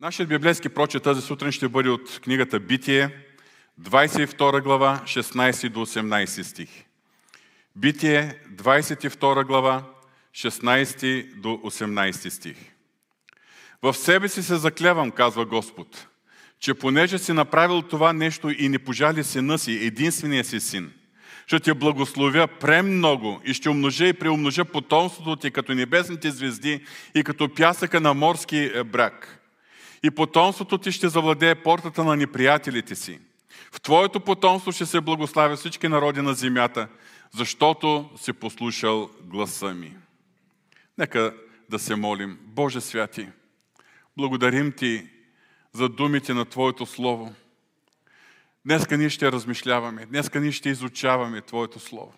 [0.00, 3.10] Нашият библейски прочет тази сутрин ще бъде от книгата Битие,
[3.82, 6.68] 22 глава, 16 до 18 стих.
[7.76, 9.84] Битие, 22 глава,
[10.34, 12.56] 16 до 18 стих.
[13.82, 16.06] В себе си се заклевам, казва Господ,
[16.60, 20.92] че понеже си направил това нещо и не пожали сина си, единствения си син,
[21.46, 26.84] ще те благословя премного и ще умножа и преумножа потомството ти като небесните звезди
[27.14, 29.34] и като пясъка на морски е, брак–
[30.02, 33.20] и потомството ти ще завладее портата на неприятелите си.
[33.72, 36.88] В твоето потомство ще се благославя всички народи на земята,
[37.34, 39.96] защото си послушал гласа ми.
[40.98, 41.34] Нека
[41.70, 42.38] да се молим.
[42.42, 43.28] Боже святи,
[44.16, 45.06] благодарим Ти
[45.72, 47.34] за думите на Твоето Слово.
[48.66, 52.12] Днеска ние ще размишляваме, днеска ние ще изучаваме Твоето Слово.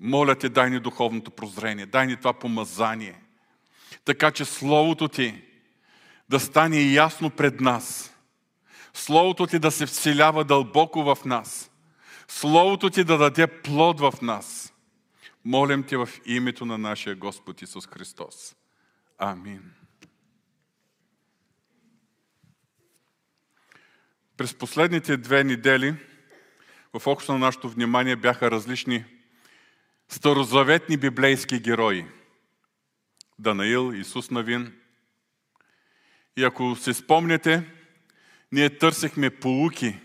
[0.00, 3.22] Моля Те, дай ни духовното прозрение, дай ни това помазание,
[4.04, 5.42] така че Словото Ти
[6.28, 8.14] да стане ясно пред нас.
[8.94, 11.70] Словото ти да се вселява дълбоко в нас.
[12.28, 14.74] Словото ти да даде плод в нас.
[15.44, 18.56] Молим ти в името на нашия Господ Исус Христос.
[19.18, 19.72] Амин.
[24.36, 25.94] През последните две недели
[26.94, 29.04] в фокуса на нашето внимание бяха различни
[30.08, 32.06] старозаветни библейски герои.
[33.38, 34.80] Данаил, Исус Навин–
[36.38, 37.70] и ако се спомняте,
[38.52, 39.98] ние търсихме полуки,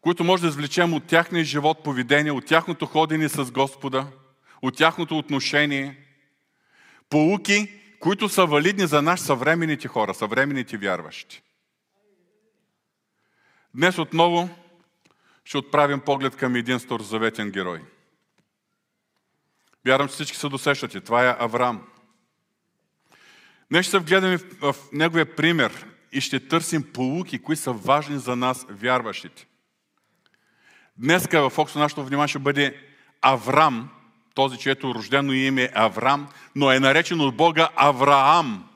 [0.00, 4.06] които може да извлечем от тяхния живот, поведение, от тяхното ходене с Господа,
[4.62, 5.96] от тяхното отношение.
[7.10, 11.42] Полуки, които са валидни за наш съвременните хора, съвременните вярващи.
[13.74, 14.48] Днес отново
[15.44, 17.82] ще отправим поглед към един старозаветен герой.
[19.84, 21.00] Вярвам, че всички се досещате.
[21.00, 21.86] Това е Авраам.
[23.70, 28.36] Днес ще се вгледаме в неговия пример и ще търсим полуки, които са важни за
[28.36, 29.46] нас, вярващите.
[30.96, 32.82] Днеска в фокуса на нашето внимание ще бъде
[33.22, 33.90] Аврам,
[34.34, 38.68] този, чието рождено име е Аврам, но е наречен от Бога Авраам.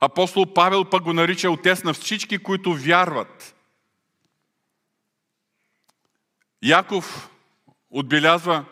[0.00, 3.54] Апостол Павел пък го нарича отец на всички, които вярват.
[6.62, 7.30] Яков
[7.90, 8.64] отбелязва,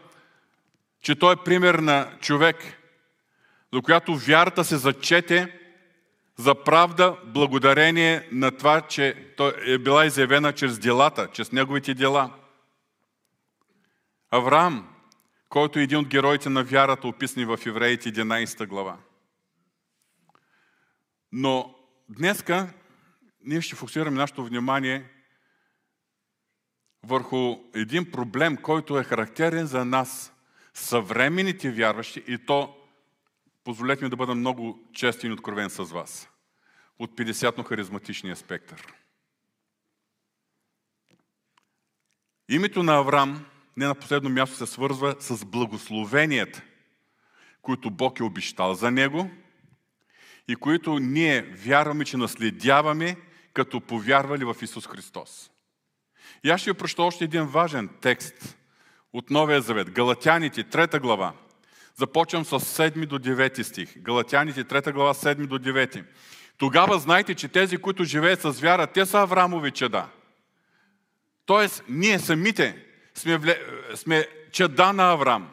[1.00, 2.83] че той е пример на човек,
[3.74, 5.60] до която вярата се зачете
[6.36, 12.34] за правда, благодарение на това, че той е била изявена чрез делата, чрез неговите дела.
[14.30, 14.88] Авраам,
[15.48, 18.96] който е един от героите на вярата, описани в Евреите 11 глава.
[21.32, 21.74] Но
[22.08, 22.72] днеска
[23.44, 25.04] ние ще фокусираме нашето внимание
[27.06, 30.32] върху един проблем, който е характерен за нас,
[30.74, 32.76] съвременните вярващи, и то
[33.64, 36.28] позволете ми да бъда много честен и откровен с вас.
[36.98, 38.94] От 50-но-харизматичния спектър.
[42.48, 46.62] Името на Авраам не на последно място се свързва с благословенията,
[47.62, 49.30] които Бог е обещал за него
[50.48, 53.16] и които ние вярваме, че наследяваме,
[53.52, 55.50] като повярвали в Исус Христос.
[56.44, 58.58] И аз ще ви прочета още един важен текст
[59.12, 59.90] от Новия Завет.
[59.90, 61.32] Галатяните, трета глава,
[61.96, 63.98] Започвам с 7 до 9 стих.
[63.98, 66.04] Галатяните, 3 глава, 7 до 9.
[66.58, 70.06] Тогава знайте, че тези, които живеят с вяра, те са Аврамови чеда.
[71.46, 72.84] Тоест, ние самите
[73.14, 73.58] сме, вле...
[73.94, 75.48] сме чеда на Авраам.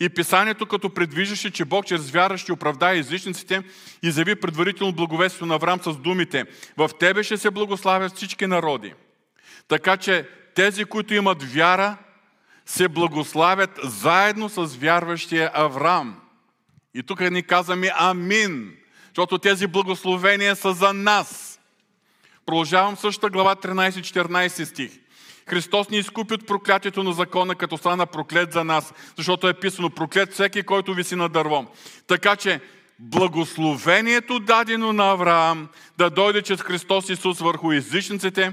[0.00, 3.62] И писанието, като предвиждаше, че Бог чрез вяра ще оправдае излишниците,
[4.02, 6.44] изяви предварително благовестието на Авраам с думите
[6.76, 8.94] В Тебе ще се благославят всички народи.
[9.68, 11.96] Така че тези, които имат вяра,
[12.70, 16.16] се благославят заедно с вярващия Авраам.
[16.94, 18.76] И тук ни казваме Амин,
[19.08, 21.60] защото тези благословения са за нас.
[22.46, 24.90] Продължавам същата глава 13-14 стих.
[25.48, 29.90] Христос ни изкупи от проклятието на закона, като стана проклет за нас, защото е писано
[29.90, 31.66] проклет всеки, който виси на дърво.
[32.06, 32.60] Така че
[32.98, 35.68] благословението дадено на Авраам
[35.98, 38.52] да дойде чрез Христос Исус върху езичниците,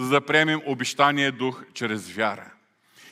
[0.00, 2.52] за да приемем обещания дух чрез вяра.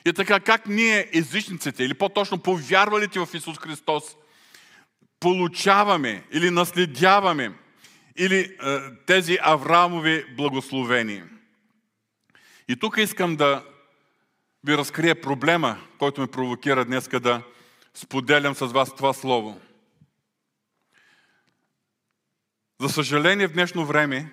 [0.08, 4.16] И така, как ние, езичниците, или по-точно повярвалите в Исус Христос,
[5.20, 7.52] получаваме или наследяваме
[8.16, 11.28] или е, тези Авраамови благословения.
[12.68, 13.64] И тук искам да
[14.64, 17.42] ви разкрия проблема, който ме провокира днес да
[17.94, 19.60] споделям с вас това слово.
[22.80, 24.32] За съжаление, в днешно време,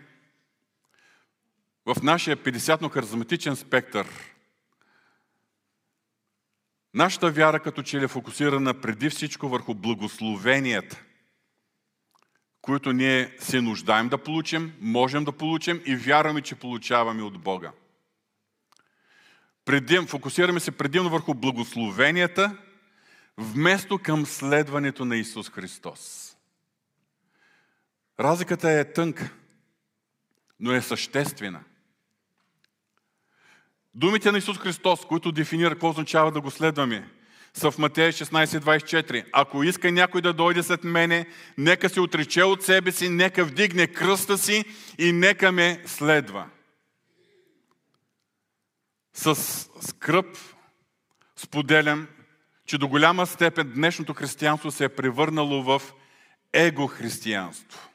[1.86, 4.08] в нашия 50-но-харизматичен спектър,
[6.96, 11.02] Нашата вяра като че ли е фокусирана преди всичко върху благословенията.
[12.62, 17.72] които ние се нуждаем да получим, можем да получим и вярваме, че получаваме от Бога.
[19.66, 22.58] Предим, фокусираме се предимно върху благословенията,
[23.38, 26.32] вместо към следването на Исус Христос.
[28.20, 29.30] Разликата е тънка,
[30.60, 31.64] но е съществена.
[33.96, 37.10] Думите на Исус Христос, които дефинира какво означава да го следваме,
[37.54, 39.26] са в Матея 16.24.
[39.34, 41.26] Ако иска някой да дойде след мене,
[41.58, 44.66] нека се отрече от себе си, нека вдигне кръста си
[44.98, 46.46] и нека ме следва.
[49.14, 49.36] С
[49.82, 50.38] скръп
[51.36, 52.08] споделям,
[52.66, 55.82] че до голяма степен днешното християнство се е превърнало в
[56.54, 57.90] его-християнство.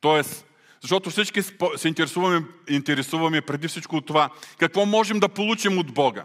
[0.00, 0.46] Тоест,
[0.84, 1.42] защото всички
[1.76, 6.24] се интересуваме, интересуваме преди всичко от това, какво можем да получим от Бога.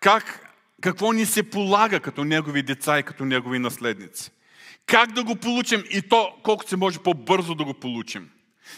[0.00, 4.30] Как, какво ни се полага като Негови деца и като Негови наследници.
[4.86, 8.30] Как да го получим и то колкото се може по-бързо да го получим.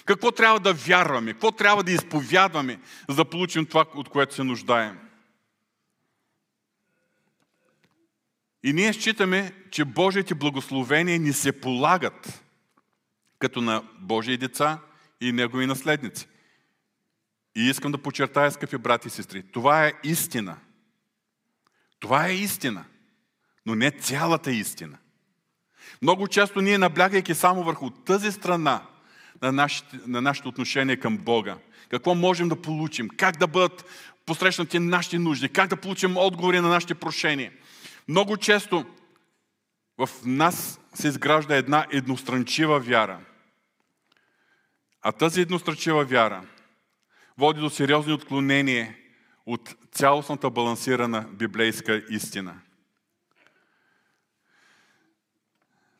[0.04, 4.44] Какво трябва да вярваме, какво трябва да изповядваме, за да получим това, от което се
[4.44, 4.98] нуждаем.
[8.62, 12.43] И ние считаме, че Божиите благословения ни се полагат
[13.44, 14.78] като на Божии деца
[15.20, 16.28] и Негови наследници.
[17.56, 20.56] И искам да подчертая, скъпи брати и сестри, това е истина.
[22.00, 22.84] Това е истина,
[23.66, 24.98] но не цялата истина.
[26.02, 28.82] Много често ние, наблягайки само върху тази страна
[29.42, 31.58] на нашите, на нашите отношения към Бога,
[31.88, 33.84] какво можем да получим, как да бъдат
[34.26, 37.52] посрещнати нашите нужди, как да получим отговори на нашите прошения.
[38.08, 38.86] Много често
[39.98, 43.20] в нас се изгражда една едностранчива вяра.
[45.06, 46.42] А тази едностранчива вяра
[47.38, 48.96] води до сериозни отклонения
[49.46, 52.60] от цялостната балансирана библейска истина.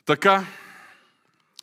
[0.04, 0.46] Така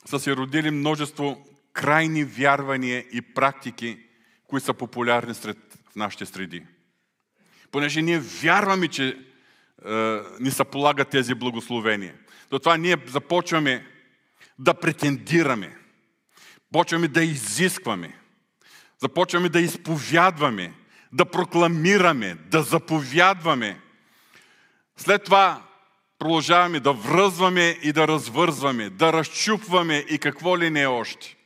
[0.04, 3.98] са се родили множество крайни вярвания и практики,
[4.46, 5.58] които са популярни сред,
[5.92, 6.66] в нашите среди.
[7.70, 12.14] Понеже ние вярваме, че е, ни се полагат тези благословения.
[12.50, 13.86] До това ние започваме
[14.58, 15.76] да претендираме,
[16.72, 18.18] почваме да изискваме,
[18.98, 20.74] започваме да изповядваме,
[21.12, 23.80] да прокламираме, да заповядваме.
[24.96, 25.62] След това
[26.18, 31.36] продължаваме да връзваме и да развързваме, да разчупваме и какво ли не е още.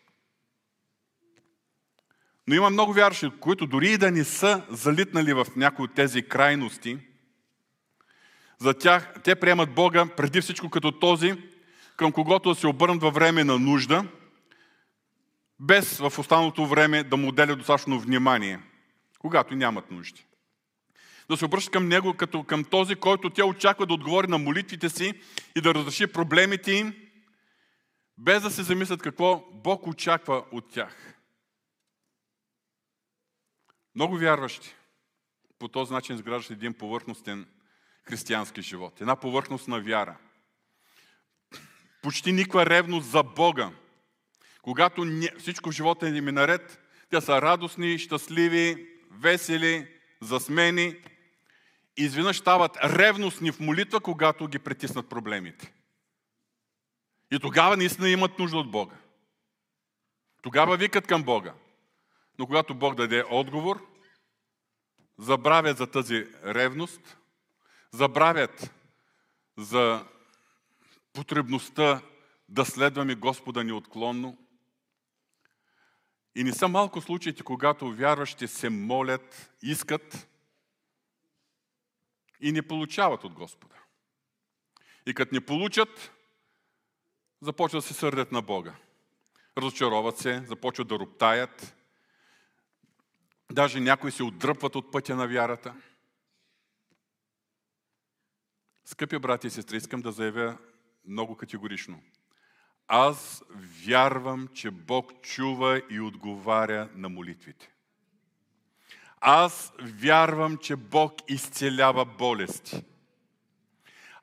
[2.46, 6.22] Но има много вярващи, които дори и да не са залитнали в някои от тези
[6.22, 6.98] крайности,
[8.58, 11.34] за тях те приемат Бога преди всичко като този,
[11.96, 14.04] към когото да се обърнат във време на нужда,
[15.60, 18.60] без в останалото време да му отделят достатъчно внимание–
[19.26, 20.26] когато нямат нужди.
[21.30, 24.88] Да се обръщат към Него като към този, който тя очаква да отговори на молитвите
[24.88, 25.22] си
[25.56, 26.94] и да разреши проблемите им,
[28.18, 31.14] без да се замислят какво Бог очаква от тях.
[33.94, 34.74] Много вярващи
[35.58, 37.46] по този начин изграждат един повърхностен
[38.02, 39.00] християнски живот.
[39.00, 40.16] Една повърхностна вяра.
[42.02, 43.70] Почти никаква ревност за Бога.
[44.66, 45.06] Когато
[45.38, 46.80] всичко в живота им е наред,
[47.10, 49.88] те са радостни, щастливи, весели,
[50.20, 50.96] засмени,
[51.96, 55.72] изведнъж стават ревностни в молитва, когато ги притиснат проблемите.
[57.30, 58.96] И тогава наистина имат нужда от Бога.
[60.42, 61.54] Тогава викат към Бога.
[62.38, 63.86] Но когато Бог даде отговор,
[65.18, 67.16] забравят за тази ревност,
[67.92, 68.70] забравят
[69.58, 70.06] за
[71.12, 72.02] потребността
[72.48, 74.38] да следваме Господа неотклонно,
[76.36, 80.28] и не са малко случаите, когато вярващите се молят, искат
[82.40, 83.74] и не получават от Господа.
[85.06, 86.12] И като не получат,
[87.40, 88.74] започват да се сърдят на Бога.
[89.58, 91.76] Разочароват се, започват да роптаят.
[93.52, 95.74] Даже някои се отдръпват от пътя на вярата.
[98.84, 100.58] Скъпи брати и сестри, искам да заявя
[101.04, 102.02] много категорично–
[102.88, 103.42] аз
[103.86, 107.68] вярвам, че Бог чува и отговаря на молитвите.
[109.20, 112.84] Аз вярвам, че Бог изцелява болести.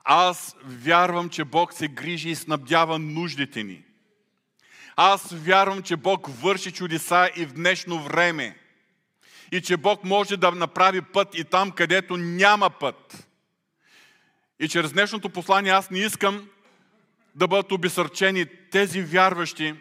[0.04, 3.84] Аз вярвам, че Бог се грижи и снабдява нуждите ни.
[4.96, 8.58] Аз вярвам, че Бог върши чудеса и в днешно време.
[9.52, 13.28] И че Бог може да направи път и там, където няма път.
[14.60, 16.48] И чрез днешното послание аз не искам
[17.34, 19.74] да бъдат обесърчени тези вярващи,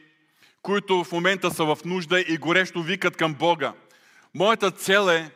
[0.61, 3.73] които в момента са в нужда и горещо викат към Бога.
[4.33, 5.31] Моята цел е,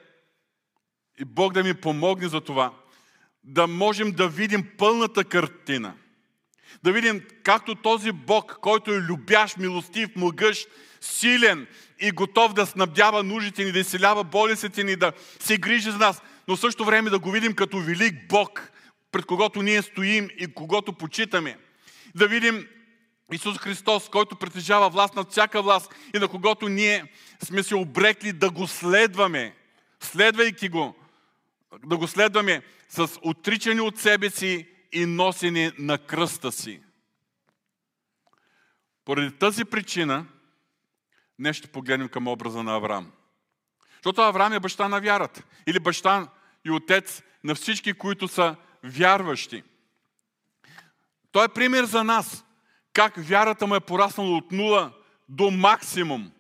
[1.20, 2.74] и Бог да ми помогне за това,
[3.44, 5.94] да можем да видим пълната картина.
[6.84, 10.70] Да видим както този Бог, който е любящ, милостив, могъщ,
[11.02, 11.68] силен
[12.00, 16.22] и готов да снабдява нуждите ни, да изцелява болестите ни, да се грижи за нас,
[16.48, 18.72] но също време да го видим като велик Бог,
[19.12, 21.58] пред когото ние стоим и когото почитаме.
[22.16, 22.68] Да видим
[23.32, 28.34] Исус Христос, който притежава власт над всяка власт и на когото ние сме се обрекли
[28.34, 29.56] да го следваме,
[30.00, 30.96] следвайки го,
[31.86, 36.82] да го следваме с отричане от себе си и носене на кръста си.
[39.06, 40.26] Поради тази причина,
[41.40, 43.12] днес ще погледнем към образа на Авраам.
[43.94, 45.44] Защото Авраам е баща на вярата.
[45.68, 46.28] Или баща
[46.66, 49.64] и отец на всички, които са вярващи.
[51.38, 52.46] Той е пример за нас.
[52.94, 54.92] Как вярата му е пораснала от нула
[55.30, 56.32] до максимум.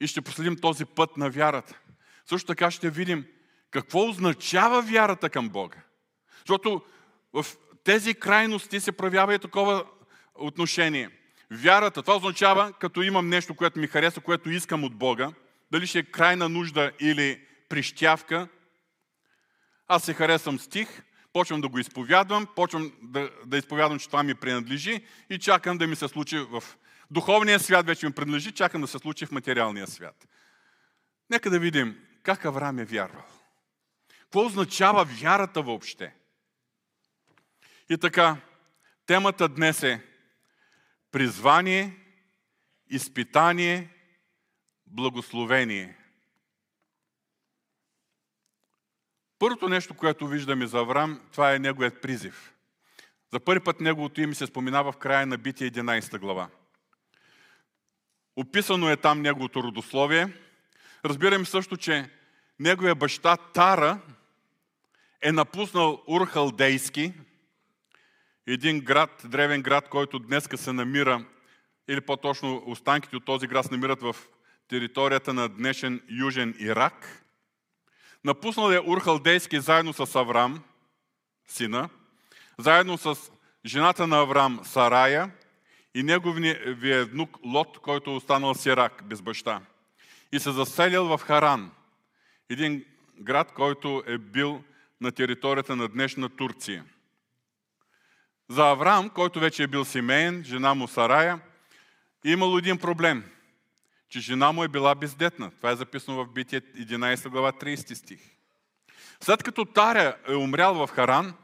[0.00, 1.78] И ще последим този път на вярата.
[2.26, 3.26] Също така ще видим
[3.70, 5.78] какво означава вярата към Бога.
[6.38, 6.82] Защото
[7.32, 7.46] в
[7.84, 9.84] тези крайности се проявява и такова
[10.34, 11.10] отношение.
[11.50, 15.32] Вярата, това означава, като имам нещо, което ми харесва, което искам от Бога,
[15.72, 18.48] дали ще е крайна нужда или прищявка,
[19.88, 21.02] аз се харесвам стих,
[21.32, 25.86] почвам да го изповядвам, почвам да, да изповядвам, че това ми принадлежи и чакам да
[25.86, 26.64] ми се случи в
[27.10, 30.28] духовния свят, вече ми принадлежи, чакам да се случи в материалния свят.
[31.30, 33.24] Нека да видим как Авраам е вярвал.
[34.20, 36.14] Какво означава вярата въобще?
[37.90, 38.36] И така,
[39.06, 40.02] темата днес е
[41.10, 41.96] призвание,
[42.90, 43.88] изпитание,
[44.86, 45.96] благословение.
[49.42, 52.54] Първото нещо, което виждаме за Авраам, това е неговият призив.
[53.32, 56.48] За първи път неговото име се споменава в края на Битие 11 глава.
[58.36, 60.28] Описано е там неговото родословие.
[61.04, 62.10] Разбираме също, че
[62.58, 64.00] неговия баща Тара
[65.22, 67.12] е напуснал Урхалдейски,
[68.46, 71.24] един град, древен град, който днеска се намира,
[71.88, 74.16] или по-точно останките от този град се намират в
[74.68, 77.21] територията на днешен Южен Ирак.
[78.24, 80.62] Напуснал е Урхалдейски заедно с Аврам,
[81.48, 81.88] сина,
[82.58, 83.16] заедно с
[83.66, 85.30] жената на Аврам Сарая
[85.94, 89.60] и неговия внук Лот, който е останал сирак, без баща.
[90.32, 91.70] И се заселил в Харан,
[92.48, 92.84] един
[93.20, 94.64] град, който е бил
[95.00, 96.84] на територията на днешна Турция.
[98.48, 101.40] За Авраам, който вече е бил семейен, жена му Сарая,
[102.24, 103.31] е имало един проблем,
[104.12, 105.50] че жена му е била бездетна.
[105.50, 108.20] Това е записано в Битие 11 глава 30 стих.
[109.20, 111.34] След като Таря е умрял в Харан,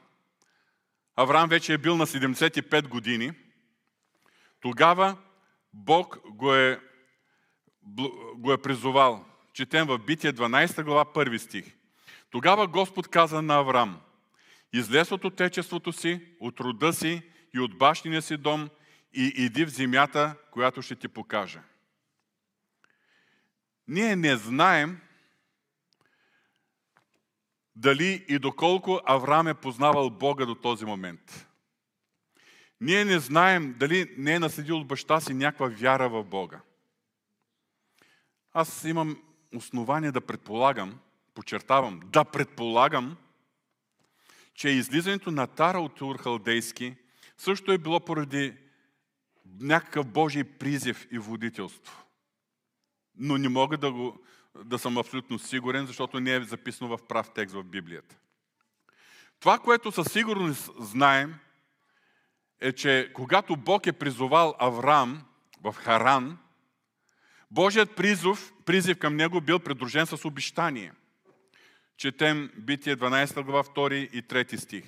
[1.17, 3.33] Авраам вече е бил на 75 години,
[4.61, 5.17] тогава
[5.73, 6.81] Бог го е,
[8.37, 9.25] го е призовал.
[9.53, 11.75] Четем в Битие 12 глава 1 стих.
[12.31, 14.01] Тогава Господ каза на Авраам,
[14.73, 17.23] излез от отечеството си, от рода си
[17.55, 18.69] и от бащиния си дом
[19.15, 21.61] и иди в земята, която ще ти покажа.
[23.89, 25.01] Ние не знаем
[27.77, 31.47] дали и доколко Авраам е познавал Бога до този момент.
[32.81, 36.61] Ние не знаем дали не е наследил от баща си някаква вяра в Бога.
[38.53, 39.23] Аз имам
[39.55, 40.99] основание да предполагам,
[41.35, 43.17] подчертавам, да предполагам,
[44.55, 46.97] че излизането на Тара от Урхалдейски
[47.37, 48.55] също е било поради
[49.61, 52.08] някакъв Божий призив и водителство.
[53.19, 54.21] Но не мога да, го,
[54.65, 58.17] да съм абсолютно сигурен, защото не е записано в прав текст в Библията.
[59.41, 61.35] Това, което със сигурност знаем,
[62.61, 65.25] е, че когато Бог е призовал Авраам
[65.63, 66.39] в Харан,
[67.51, 70.93] Божият призов, призив към него бил придружен с обещание–
[71.99, 74.85] четем Битие 12 глава 2 и 3 стих.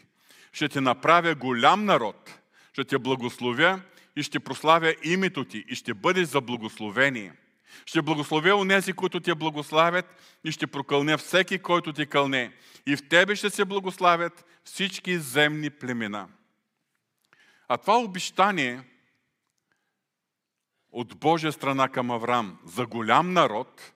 [0.52, 2.38] Ще те направя голям народ,
[2.72, 3.80] ще те благословя
[4.16, 7.32] и ще прославя името ти и ще бъдеш за благословение.
[7.86, 10.06] Ще благословя унези, които те благославят
[10.44, 12.52] и ще прокълня всеки, който ти кълне.
[12.86, 16.28] И в тебе ще се благославят всички земни племена.
[17.68, 18.82] А това обещание
[20.92, 23.92] от Божия страна към Авраам за голям народ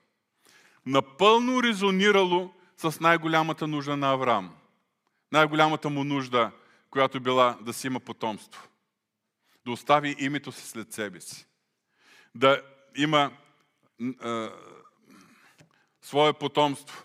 [0.85, 4.55] напълно резонирало с най-голямата нужда на Авраам.
[5.31, 6.51] Най-голямата му нужда,
[6.89, 8.67] която била да си има потомство.
[9.65, 11.45] Да остави името си след себе си.
[12.35, 12.61] Да
[12.97, 13.31] има
[16.01, 17.03] свое потомство.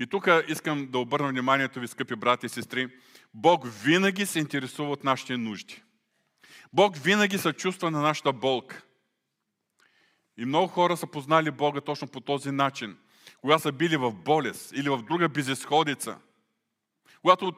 [0.00, 2.88] И тук искам да обърна вниманието ви, скъпи брати и сестри.
[3.34, 5.82] Бог винаги се интересува от нашите нужди.
[6.72, 8.82] Бог винаги се чувства на нашата болка.
[10.36, 12.96] И много хора са познали Бога точно по този начин–
[13.40, 16.18] кога са били в болест или в друга безисходица,
[17.22, 17.52] когато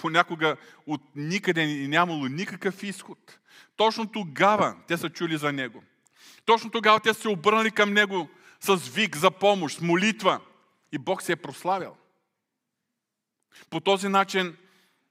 [0.00, 3.38] понякога от никъде нямало никакъв изход,
[3.76, 5.82] точно тогава те са чули за Него.
[6.44, 8.28] Точно тогава те се обърнали към Него
[8.60, 10.40] с вик за помощ, с молитва.
[10.92, 11.96] И Бог се е прославял.
[13.70, 14.56] По този начин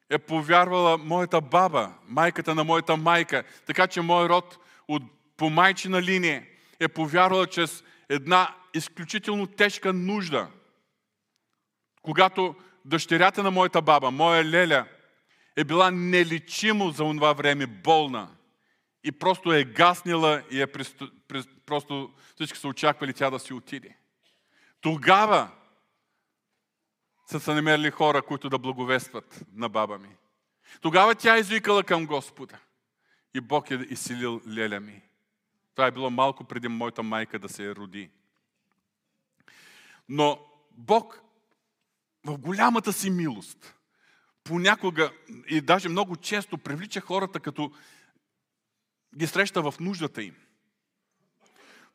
[0.09, 5.03] е повярвала моята баба, майката на моята майка, така че мой род от
[5.37, 6.45] по майчина линия
[6.79, 10.47] е повярвала чрез една изключително тежка нужда.
[12.01, 14.85] Когато дъщерята на моята баба, моя Леля,
[15.55, 18.29] е била неличимо за това време болна
[19.03, 20.67] и просто е гаснила и е
[21.65, 23.97] просто всички са очаквали тя да си отиде.
[24.81, 25.51] Тогава
[27.25, 30.15] са се намерили хора, които да благовестват на баба ми.
[30.81, 32.59] Тогава тя е извикала към Господа.
[33.33, 35.01] И Бог е изселил леля ми.
[35.75, 38.09] Това е било малко преди моята майка да се роди.
[40.09, 40.39] Но
[40.71, 41.21] Бог
[42.25, 43.75] в голямата си милост
[44.43, 45.11] понякога
[45.49, 47.71] и даже много често привлича хората, като
[49.17, 50.35] ги среща в нуждата им.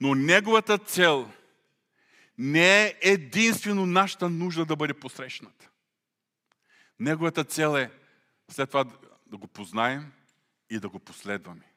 [0.00, 1.30] Но неговата цел
[2.38, 5.71] не е единствено нашата нужда да бъде посрещната.
[7.00, 7.90] Неговата цел е
[8.50, 8.85] след това
[9.26, 10.12] да го познаем
[10.71, 11.73] и да го последваме.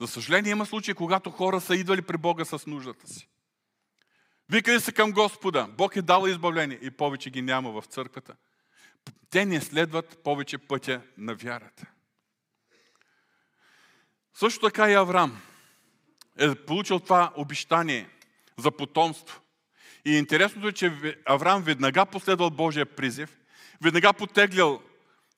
[0.00, 3.28] За съжаление има случаи, когато хора са идвали при Бога с нуждата си.
[4.50, 5.68] Викали се към Господа.
[5.76, 8.36] Бог е дал избавление и повече ги няма в църквата.
[9.30, 11.86] Те не следват повече пътя на вярата.
[14.34, 15.40] Също така и Авраам
[16.38, 18.08] е получил това обещание
[18.58, 19.40] за потомство.
[20.04, 23.36] И интересното е, че Авраам веднага последвал Божия призив,
[23.82, 24.82] веднага потеглял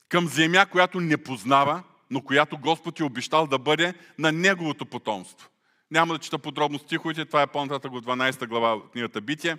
[0.09, 5.49] към земя, която не познава, но която Господ е обещал да бъде на неговото потомство.
[5.91, 9.57] Няма да чета подробно стиховете, това е по-нататък от 12 глава от книгата Битие.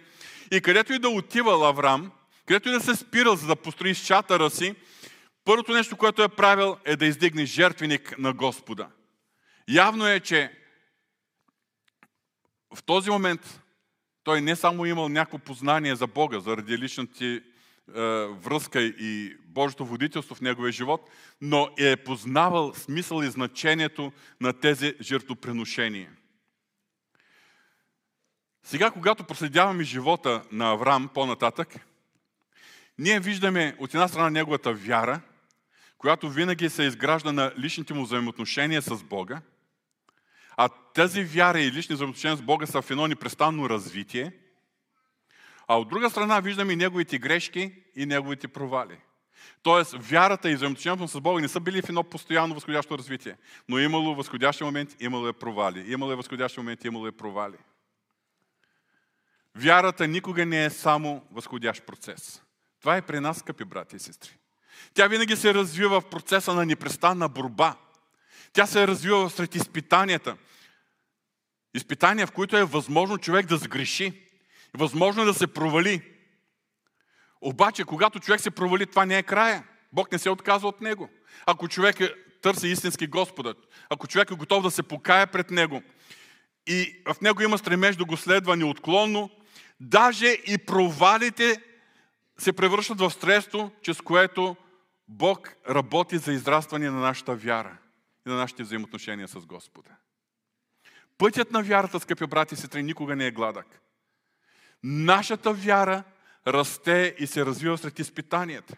[0.51, 2.11] И където и да отивал Аврам,
[2.45, 4.75] където и да се спирал, за да построи шатъра си,
[5.45, 8.87] първото нещо, което е правил, е да издигне жертвеник на Господа.
[9.67, 10.51] Явно е, че
[12.75, 13.61] в този момент
[14.23, 17.41] той не само имал някакво познание за Бога, заради личната е,
[18.25, 21.09] връзка и Божието водителство в неговия живот,
[21.41, 24.11] но е познавал смисъл и значението
[24.41, 26.11] на тези жертвоприношения.
[28.63, 31.75] Сега, когато проследяваме живота на Авраам по-нататък,
[32.97, 35.21] ние виждаме от една страна неговата вяра,
[35.97, 39.41] която винаги се изгражда на личните му взаимоотношения с Бога,
[40.57, 44.31] а тази вяра и лични взаимоотношения с Бога са в едно непрестанно развитие,
[45.67, 48.97] а от друга страна виждаме и неговите грешки и неговите провали.
[49.63, 53.37] Тоест, вярата и взаимоотношението с Бога не са били в едно постоянно възходящо развитие.
[53.69, 55.91] Но имало възходящи момент, имало е провали.
[55.91, 57.57] Имало е възходящи момент, имало е провали.
[59.55, 62.43] Вярата никога не е само възходящ процес.
[62.79, 64.37] Това е при нас, скъпи брати и сестри.
[64.93, 67.75] Тя винаги се развива в процеса на непрестанна борба.
[68.53, 70.37] Тя се развива сред изпитанията.
[71.73, 74.23] Изпитания, в които е възможно човек да сгреши.
[74.73, 76.01] Възможно е да се провали.
[77.41, 79.63] Обаче, когато човек се провали, това не е края.
[79.93, 81.09] Бог не се отказва от него.
[81.45, 83.55] Ако човек е, търси истински Господа,
[83.89, 85.83] ако човек е готов да се покая пред него
[86.67, 89.29] и в него има стремеж да го следва неотклонно,
[89.79, 91.61] Даже и провалите
[92.37, 94.55] се превръщат в средство, чрез което
[95.07, 97.77] Бог работи за израстване на нашата вяра
[98.27, 99.89] и на нашите взаимоотношения с Господа.
[101.17, 103.81] Пътят на вярата, скъпи брати и сестри, никога не е гладък.
[104.83, 106.03] Нашата вяра
[106.47, 108.75] расте и се развива сред изпитанията.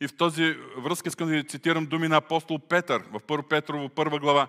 [0.00, 4.18] И в този връзка искам да цитирам думи на апостол Петър в 1 Петрово, първа
[4.18, 4.48] глава,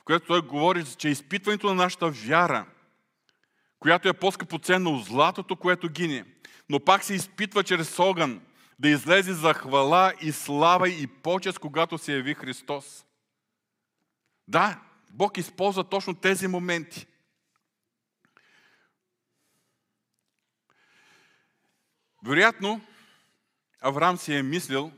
[0.00, 2.66] в която той говори, че изпитването на нашата вяра
[3.78, 6.24] която е по-скъпоценна от златото, което гине,
[6.68, 8.40] но пак се изпитва чрез огън
[8.78, 13.05] да излезе за хвала и слава и почест, когато се яви Христос.
[14.48, 17.06] Да, Бог използва точно тези моменти.
[22.26, 22.80] Вероятно,
[23.80, 24.92] Авраам си е мислил,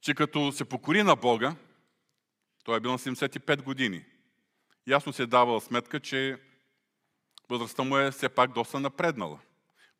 [0.00, 1.56] че като се покори на Бога,
[2.64, 4.04] той е бил на 75 години.
[4.86, 6.40] Ясно се е давал сметка, че
[7.48, 9.38] възрастта му е все пак доста напреднала.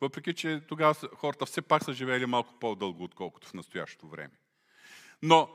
[0.01, 4.33] Въпреки, че тогава хората все пак са живели малко по-дълго, отколкото в настоящото време.
[5.21, 5.49] Но,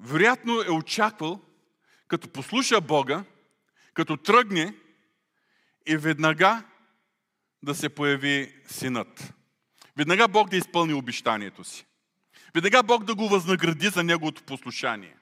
[0.00, 1.40] вероятно е очаквал,
[2.08, 3.24] като послуша Бога,
[3.94, 4.74] като тръгне
[5.86, 6.64] и веднага
[7.62, 9.34] да се появи синът.
[9.96, 11.86] Веднага Бог да изпълни обещанието си.
[12.54, 15.16] Веднага Бог да го възнагради за неговото послушание.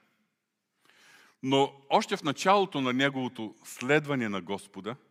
[1.43, 4.95] Но още в началото на неговото следване на Господа–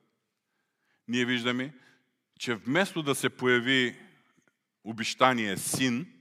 [1.09, 1.75] ние виждаме,
[2.39, 3.97] че вместо да се появи
[4.85, 6.13] обещание син,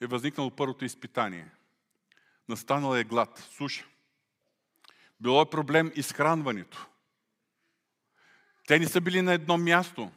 [0.00, 1.50] е възникнало първото изпитание.
[2.48, 3.86] Настанала е глад, суша.
[5.22, 6.86] Било е проблем изхранването.
[8.66, 10.10] Те не са били на едно място,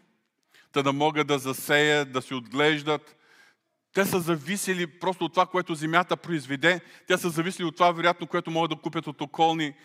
[0.73, 3.15] да да могат да засеят, да се отглеждат.
[3.93, 6.81] Те са зависели просто от това, което земята произведе.
[7.07, 9.75] Те са зависели от това, вероятно, което могат да купят от околни е,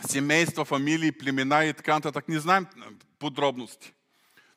[0.00, 2.28] семейства, фамилии, племена и така нататък.
[2.28, 2.66] Не знаем
[3.18, 3.92] подробности.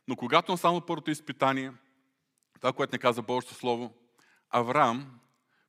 [0.08, 1.72] Но когато настанало първото изпитание,
[2.60, 3.94] това, което не каза Божието Слово,
[4.50, 5.20] Авраам,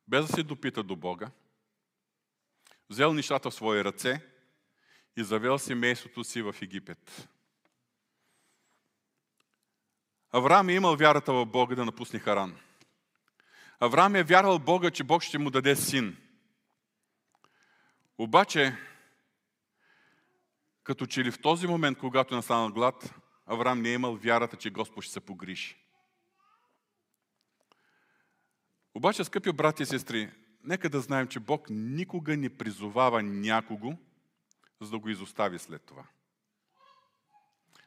[0.07, 1.31] без да се допита до Бога,
[2.93, 4.21] взел нещата в свои ръце
[5.17, 7.29] и завел семейството си в Египет.
[10.31, 12.57] Авраам е имал вярата в Бога да напусне Харан.
[13.79, 16.17] Авраам е вярвал Бога, че Бог ще му даде син.
[18.17, 18.77] Обаче,
[20.83, 23.13] като че ли в този момент, когато е настанал глад,
[23.45, 25.77] Авраам не е имал вярата, че Господ ще се погрижи.
[28.95, 30.31] Обаче, скъпи брати и сестри,
[30.63, 33.93] нека да знаем, че Бог никога не призовава някого,
[34.81, 36.03] за да го изостави след това.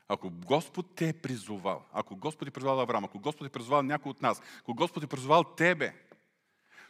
[0.08, 4.10] Ако Господ те е призовал, ако Господ е призовал Авраам, ако Господ е призовал някой
[4.10, 5.94] от нас, ако Господ е призовал тебе,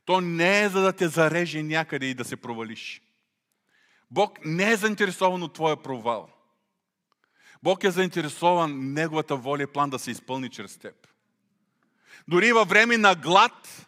[0.04, 3.02] то не е за да те зареже някъде и да се провалиш.
[4.10, 6.28] Бог не е заинтересован от твоя провал.
[7.62, 11.06] Бог е заинтересован Неговата воля и план да се изпълни чрез теб.
[12.28, 13.85] Дори във време на глад,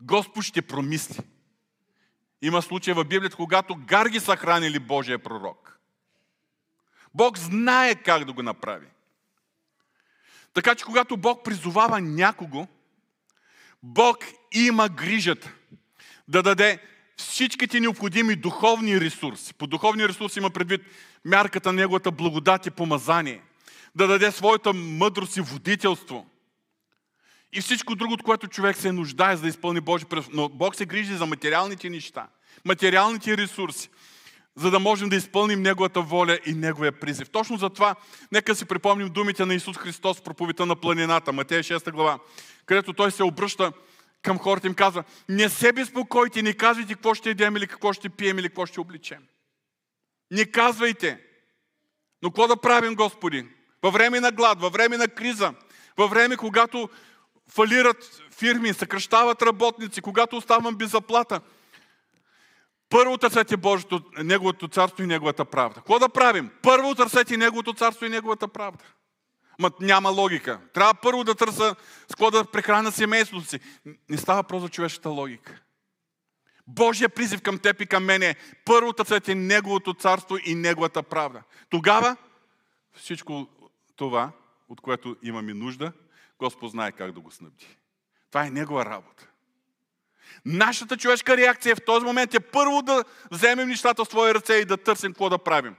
[0.00, 1.18] Господ ще промисли.
[2.42, 5.78] Има случаи в Библията, когато гарги са хранили Божия пророк.
[7.14, 8.86] Бог знае как да го направи.
[10.54, 12.66] Така че когато Бог призовава някого,
[13.82, 15.52] Бог има грижата
[16.28, 16.78] да даде
[17.16, 19.54] всичките необходими духовни ресурси.
[19.54, 20.80] По духовни ресурси има предвид
[21.24, 23.42] мярката на Неговата благодат и помазание.
[23.94, 26.26] Да даде своята мъдрост и водителство.
[27.54, 30.24] И всичко друго, от което човек се нуждае, за да изпълни Божи през...
[30.32, 32.26] Но Бог се грижи за материалните неща,
[32.64, 33.90] материалните ресурси,
[34.56, 37.30] за да можем да изпълним Неговата воля и Неговия призив.
[37.30, 37.94] Точно за това,
[38.32, 42.18] нека си припомним думите на Исус Христос в проповита на планината, Матея 6 глава,
[42.66, 43.72] където Той се обръща
[44.22, 48.08] към хората им казва, не се безпокойте, не казвайте какво ще едем или какво ще
[48.08, 49.22] пием или какво ще обличем.
[50.30, 51.20] Не казвайте.
[52.22, 53.46] Но какво да правим, Господи?
[53.82, 55.54] Във време на глад, във време на криза,
[55.96, 56.88] във време, когато
[57.50, 61.40] фалират фирми, съкръщават работници, когато оставам без заплата.
[62.88, 65.74] Първо търсете Божието, Неговото царство и Неговата правда.
[65.74, 66.50] Какво да правим?
[66.62, 68.84] Първо търсете Неговото царство и Неговата правда.
[69.58, 70.60] Ма няма логика.
[70.74, 71.76] Трябва първо да търся
[72.08, 73.60] с какво да прехрана семейството си.
[74.08, 75.60] Не става просто човешката логика.
[76.66, 81.42] Божия призив към теб и към мен е първо търсете Неговото царство и Неговата правда.
[81.70, 82.16] Тогава
[82.96, 83.48] всичко
[83.96, 84.30] това,
[84.68, 85.92] от което имаме нужда,
[86.38, 87.66] Господ знае как да го снабди.
[88.30, 89.28] Това е Негова работа.
[90.44, 94.64] Нашата човешка реакция в този момент е първо да вземем нещата в свои ръце и
[94.64, 95.76] да търсим какво да правим.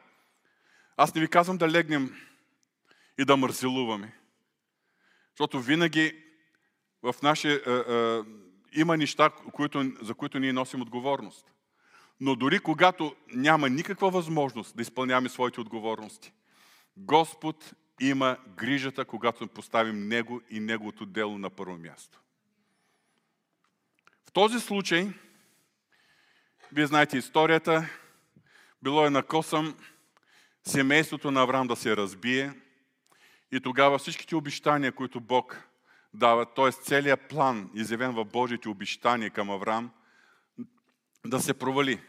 [0.98, 2.16] Аз не ви казвам да легнем
[3.18, 4.14] и да мързелуваме.
[5.30, 6.24] Защото винаги
[7.04, 8.22] в нашия е, е,
[8.74, 11.46] има неща, които, за които ние носим отговорност.
[12.20, 16.34] Но дори когато няма никаква възможност да изпълняваме своите отговорности,
[16.98, 22.22] Господ има грижата, когато поставим Него и Неговото дело на първо място.
[24.28, 25.10] В този случай,
[26.72, 27.90] вие знаете историята,
[28.84, 29.76] било е на косъм
[30.64, 32.54] семейството на Авраам да се разбие
[33.52, 35.68] и тогава всичките обещания, които Бог
[36.14, 36.72] дава, т.е.
[36.72, 39.92] целият план, изявен в Божите обещания към Авраам,
[41.26, 42.02] да се провали.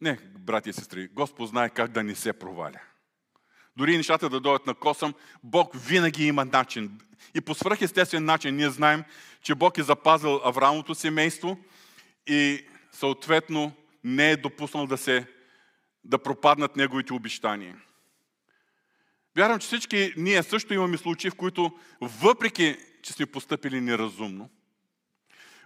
[0.00, 2.80] Не, брати и сестри, Господ знае как да не се проваля.
[3.76, 7.00] Дори нещата да дойдат на косъм, Бог винаги има начин.
[7.34, 9.04] И по свръхестествен начин ние знаем,
[9.42, 11.58] че Бог е запазил Авраамото семейство
[12.26, 13.72] и съответно
[14.04, 15.26] не е допуснал да се
[16.04, 17.76] да пропаднат неговите обещания.
[19.36, 24.50] Вярвам, че всички ние също имаме случаи, в които въпреки, че сме поступили неразумно,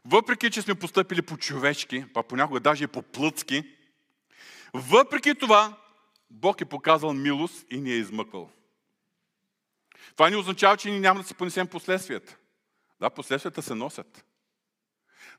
[0.05, 3.62] въпреки, че сме поступили по-човешки, па понякога даже и по-плътски,
[4.75, 5.77] въпреки това
[6.30, 8.50] Бог е показал милост и ни е измъквал.
[10.12, 12.36] Това не означава, че ние няма да си понесем последствията.
[13.00, 14.24] Да, последствията се носят.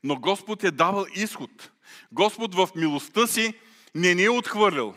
[0.04, 1.70] Но Господ е давал изход.
[2.12, 3.54] Господ в милостта си
[3.94, 4.94] не ни е отхвърлил.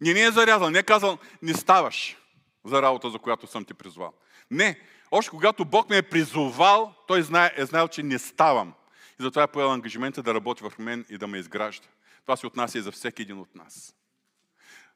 [0.00, 0.70] Не ни е зарязал.
[0.70, 2.16] Не е казал, не ставаш
[2.64, 4.12] за работа, за която съм ти призвал.
[4.50, 4.80] Не.
[5.10, 8.74] Още когато Бог ме е призовал, Той знае, е знаел, че не ставам.
[9.20, 11.88] И затова е поел ангажимента да работи в мен и да ме изгражда.
[12.22, 13.94] Това се отнася и за всеки един от нас.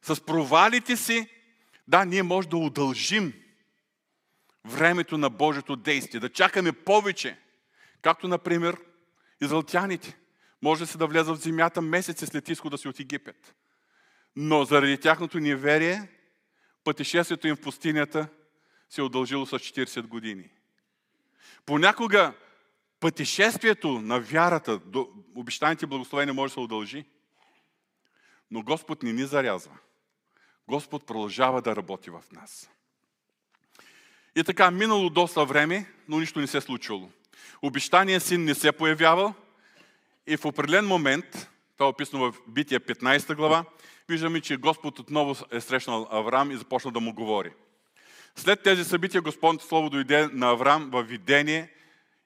[0.02, 1.28] С провалите си,
[1.88, 3.32] да, ние може да удължим
[4.64, 7.38] времето на Божието действие, да чакаме повече.
[8.02, 8.76] Както, например,
[9.40, 10.16] израелтяните.
[10.62, 13.54] Може се да влязат в земята месеци след изхода си от Египет.
[14.36, 16.08] Но заради тяхното неверие,
[16.84, 18.28] пътешествието им в пустинята
[18.90, 20.50] се е удължило с 40 години.
[21.66, 22.32] Понякога
[23.00, 27.04] пътешествието на вярата до обещаните благословения може да се удължи.
[28.50, 29.78] Но Господ не ни зарязва.
[30.70, 32.70] Господ продължава да работи в нас.
[34.36, 37.08] И така, минало доста време, но нищо не се е случило.
[37.62, 39.34] Обещания син не се е появявал
[40.26, 43.64] и в определен момент, това е описано в Бития 15 глава,
[44.08, 47.52] виждаме, че Господ отново е срещнал Авраам и започна да му говори.
[48.36, 51.72] След тези събития Господното Слово дойде на Авраам във видение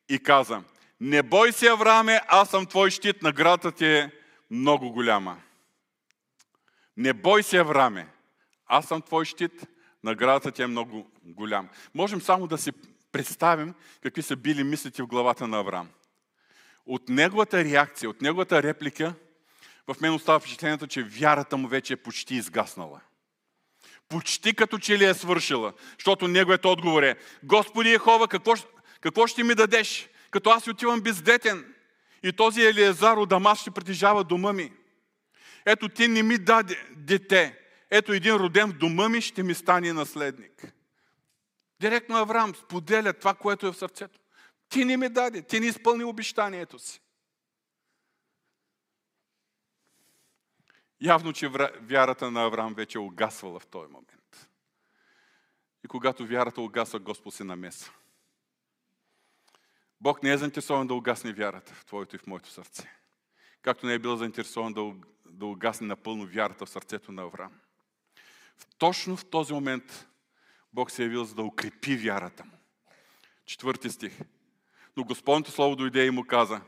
[0.08, 0.62] и каза,
[1.00, 4.10] не бой се, Аврааме, аз съм твой щит, наградата ти е
[4.50, 5.36] много голяма.
[6.96, 8.13] Не бой се, Аврааме,
[8.66, 9.66] аз съм твой щит,
[10.04, 11.68] наградата ти е много голяма.
[11.94, 12.72] Можем само да си
[13.12, 15.88] представим какви са били мислите в главата на Авраам.
[16.86, 19.14] От неговата реакция, от неговата реплика,
[19.86, 23.00] в мен остава впечатлението, че вярата му вече е почти изгаснала.
[24.08, 28.54] Почти като че ли е свършила, защото неговият отговор е Господи Ехова, какво,
[29.00, 30.08] какво ще ми дадеш?
[30.30, 31.74] Като аз отивам бездетен
[32.22, 34.72] и този Елиезар от Дамас ще притежава дома ми.
[35.66, 37.63] Ето ти не ми даде дете.
[37.96, 40.72] Ето един роден в дома ми ще ми стане наследник.
[41.80, 44.20] Директно Авраам споделя това, което е в сърцето.
[44.68, 47.00] Ти не ми даде, ти не изпълни обещанието си.
[51.00, 54.48] Явно, че вярата на Авраам вече е угасвала в този момент.
[55.84, 57.92] И когато вярата угасва, Господ се намеса.
[60.00, 62.96] Бог не е заинтересован да угасне вярата в твоето и в моето сърце.
[63.62, 64.94] Както не е бил заинтересован да,
[65.26, 67.60] да угасне напълно вярата в сърцето на Авраам.
[68.78, 70.06] Точно в този момент
[70.72, 72.58] Бог се е явил за да укрепи вярата му.
[73.46, 74.20] Четвърти стих.
[74.96, 76.60] Но Господното Слово дойде и му каза,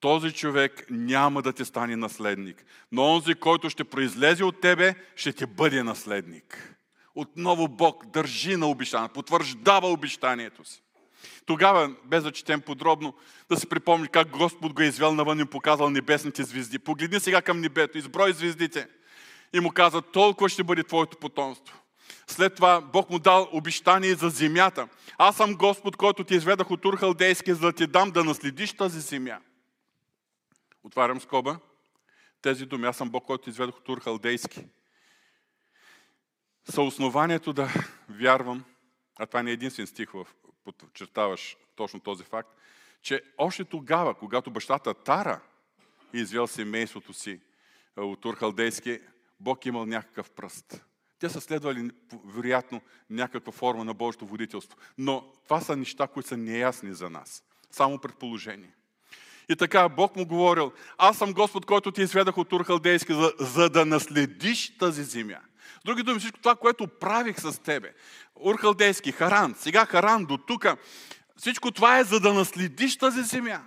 [0.00, 5.32] този човек няма да ти стане наследник, но онзи, който ще произлезе от тебе, ще
[5.32, 6.76] ти бъде наследник.
[7.14, 10.82] Отново Бог държи на обещание, потвърждава обещанието си.
[11.46, 13.14] Тогава, без да четем подробно,
[13.48, 16.78] да се припомни как Господ го е извел навън и показал небесните звезди.
[16.78, 18.88] Погледни сега към небето, изброй звездите.
[19.52, 21.76] И му каза, толкова ще бъде твоето потомство.
[22.26, 24.88] След това Бог му дал обещание за земята.
[25.18, 29.00] Аз съм Господ, който ти изведах от Урхалдейски, за да ти дам да наследиш тази
[29.00, 29.38] земя.
[30.84, 31.58] Отварям скоба.
[32.42, 34.66] Тези думи, аз съм Бог, който изведох от Урхалдейски.
[36.64, 37.68] Са основанието да
[38.08, 38.64] вярвам,
[39.18, 40.26] а това не е единствен стих, в
[40.64, 42.50] подчертаваш точно този факт,
[43.02, 45.40] че още тогава, когато бащата Тара
[46.14, 47.40] е извел семейството си
[47.96, 49.00] от Урхалдейски,
[49.40, 50.84] Бог имал някакъв пръст.
[51.18, 51.90] Те са следвали,
[52.24, 54.78] вероятно, някаква форма на Божието водителство.
[54.98, 57.44] Но това са неща, които са неясни за нас.
[57.70, 58.74] Само предположение.
[59.48, 63.70] И така Бог му говорил, аз съм Господ, който ти изведах от Урхалдейски, за, за
[63.70, 65.40] да наследиш тази земя.
[65.80, 67.94] С други думи, всичко това, което правих с тебе.
[68.34, 70.66] Урхалдейски, Харан, сега Харан до тук.
[71.36, 73.60] Всичко това е за да наследиш тази земя.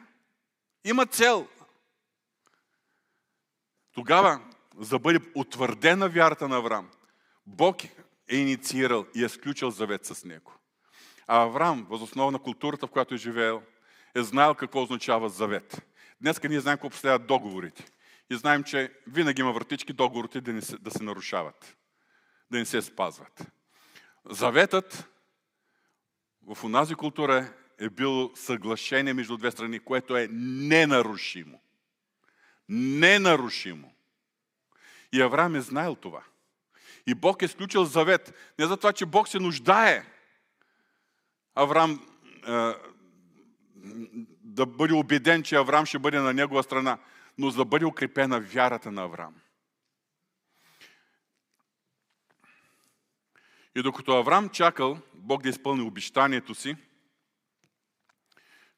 [0.85, 1.47] Има цел.
[3.93, 4.39] Тогава,
[4.79, 6.89] за да бъде утвърдена вярата на Авраам,
[7.45, 7.83] Бог
[8.27, 10.53] е инициирал и е сключил завет с него.
[11.27, 13.61] А Авраам, възоснова на културата, в която е живеел,
[14.15, 15.85] е знаел какво означава завет.
[16.21, 17.85] Днес ние знаем какво представляват договорите.
[18.29, 21.77] И знаем, че винаги има вратички договорите да, не се, да се нарушават,
[22.51, 23.51] да не се спазват.
[24.25, 25.09] Заветът
[26.47, 31.61] в онази култура е бил съглашение между две страни, което е ненарушимо.
[32.69, 33.92] Ненарушимо.
[35.13, 36.23] И Авраам е знаел това.
[37.07, 38.53] И Бог е сключил завет.
[38.59, 40.05] Не за това, че Бог се нуждае
[41.55, 42.07] Авраам
[42.47, 42.73] е,
[44.43, 46.97] да бъде убеден, че Авраам ще бъде на негова страна,
[47.37, 49.35] но за да бъде укрепена вярата на Авраам.
[53.75, 56.75] И докато Авраам чакал Бог да изпълни обещанието си,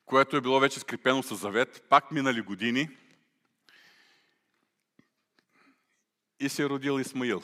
[0.05, 2.89] което е било вече скрепено с завет, пак минали години
[6.39, 7.43] и се е родил Исмаил.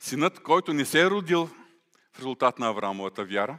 [0.00, 1.46] Синът, който не се е родил
[2.12, 3.58] в резултат на Авраамовата вяра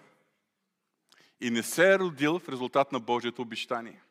[1.41, 4.01] и не се е родил в резултат на Божието обещание.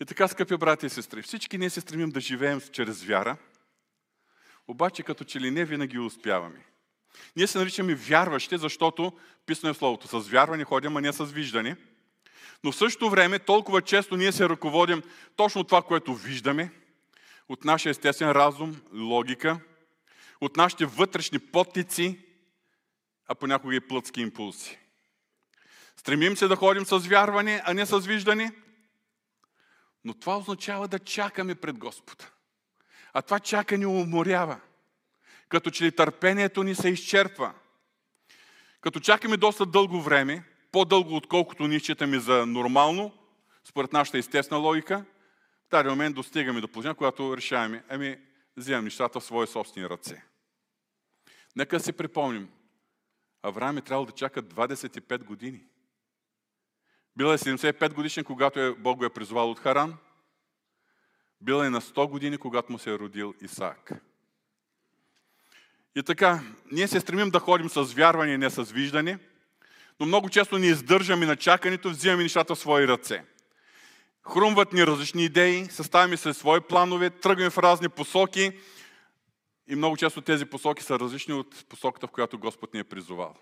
[0.00, 3.36] И така, скъпи брати и сестри, всички ние се стремим да живеем чрез вяра,
[4.68, 6.64] обаче като че ли не винаги успяваме.
[7.36, 10.20] Ние се наричаме вярващи, защото писано е в Словото.
[10.20, 11.76] С вярване ходим, а не с виждане.
[12.64, 15.02] Но в същото време толкова често ние се ръководим
[15.36, 16.70] точно това, което виждаме,
[17.48, 19.60] от нашия естествен разум, логика,
[20.40, 22.18] от нашите вътрешни подтици
[23.30, 24.78] а понякога и плътски импулси.
[25.96, 28.52] Стремим се да ходим с вярване, а не с виждане.
[30.04, 32.24] Но това означава да чакаме пред Господа.
[33.12, 34.60] А това чакане уморява.
[35.48, 37.54] Като че ли търпението ни се изчерпва.
[38.80, 43.12] Като чакаме доста дълго време, по-дълго отколкото ни считаме за нормално,
[43.64, 45.04] според нашата естествена логика,
[45.66, 48.18] в тази момент достигаме до положение, когато решаваме, ами,
[48.56, 50.24] вземам нещата в свои собствени ръце.
[51.56, 52.48] Нека си припомним,
[53.42, 55.64] Авраам е трябвало да чака 25 години.
[57.16, 59.96] Бил е 75 годишен, когато е, Бог го е призвал от Харан.
[61.40, 63.92] Бил е на 100 години, когато му се е родил Исаак.
[65.94, 66.40] И така,
[66.72, 69.18] ние се стремим да ходим с вярване, не с виждане,
[70.00, 73.24] но много често ни издържаме на чакането, взимаме нещата в свои ръце.
[74.22, 78.52] Хрумват ни различни идеи, съставяме се свои планове, тръгваме в разни посоки
[79.68, 83.34] и много често тези посоки са различни от посоката, в която Господ ни е призовал.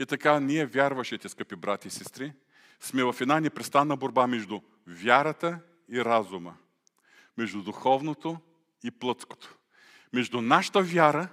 [0.00, 2.32] И така, ние вярващите, скъпи брати и сестри,
[2.80, 6.54] сме в една непрестанна борба между вярата и разума,
[7.38, 8.38] между духовното
[8.84, 9.56] и плътското.
[10.12, 11.28] Между нашата вяра,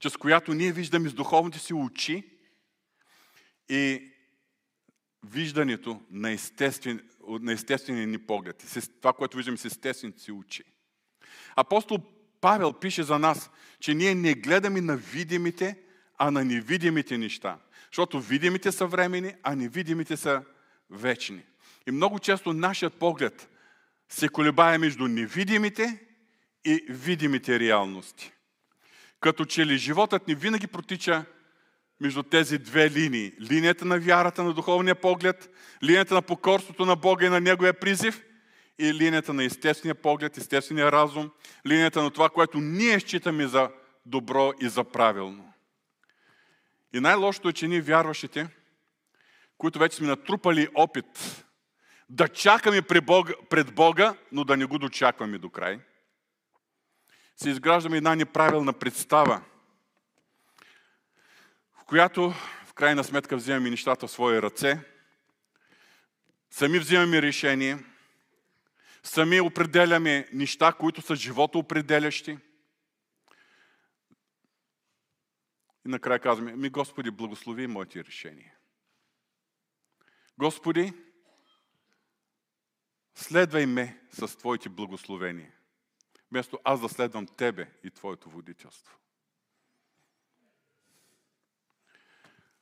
[0.00, 2.31] чрез която ние виждаме с духовните си очи
[3.72, 4.12] и
[5.26, 8.64] виждането на, естествен, на естествения ни поглед.
[9.00, 10.64] Това, което виждаме с естествените си очи.
[11.56, 11.98] Апостол
[12.40, 15.78] Павел пише за нас, че ние не гледаме на видимите,
[16.18, 17.58] а на невидимите неща.
[17.90, 20.42] Защото видимите са времени, а невидимите са
[20.90, 21.42] вечни.
[21.86, 23.48] И много често нашият поглед
[24.08, 26.06] се колебае между невидимите
[26.64, 28.32] и видимите реалности.
[29.20, 31.24] Като че ли животът ни винаги протича
[32.02, 33.32] между тези две линии.
[33.50, 35.50] Линията на вярата, на духовния поглед,
[35.84, 38.22] линията на покорството на Бога и на Неговия призив
[38.78, 41.30] и линията на естествения поглед, естествения разум,
[41.66, 43.70] линията на това, което ние считаме за
[44.06, 45.52] добро и за правилно.
[46.94, 48.48] И най-лошото е, че ние вярващите,
[49.58, 51.44] които вече сме натрупали опит
[52.10, 52.82] да чакаме
[53.50, 55.78] пред Бога, но да не го дочакваме до край,
[57.36, 59.42] се изграждаме една неправилна представа,
[61.92, 62.30] която
[62.66, 64.80] в крайна сметка вземаме нещата в свои ръце,
[66.50, 67.78] сами взимаме решение,
[69.02, 72.38] сами определяме неща, които са живото определящи–
[75.86, 78.54] И накрая казваме, ми Господи, благослови моите решения.
[80.38, 80.92] Господи,
[83.14, 85.52] следвай ме с Твоите благословения,
[86.30, 89.01] вместо аз да следвам Тебе и Твоето водителство.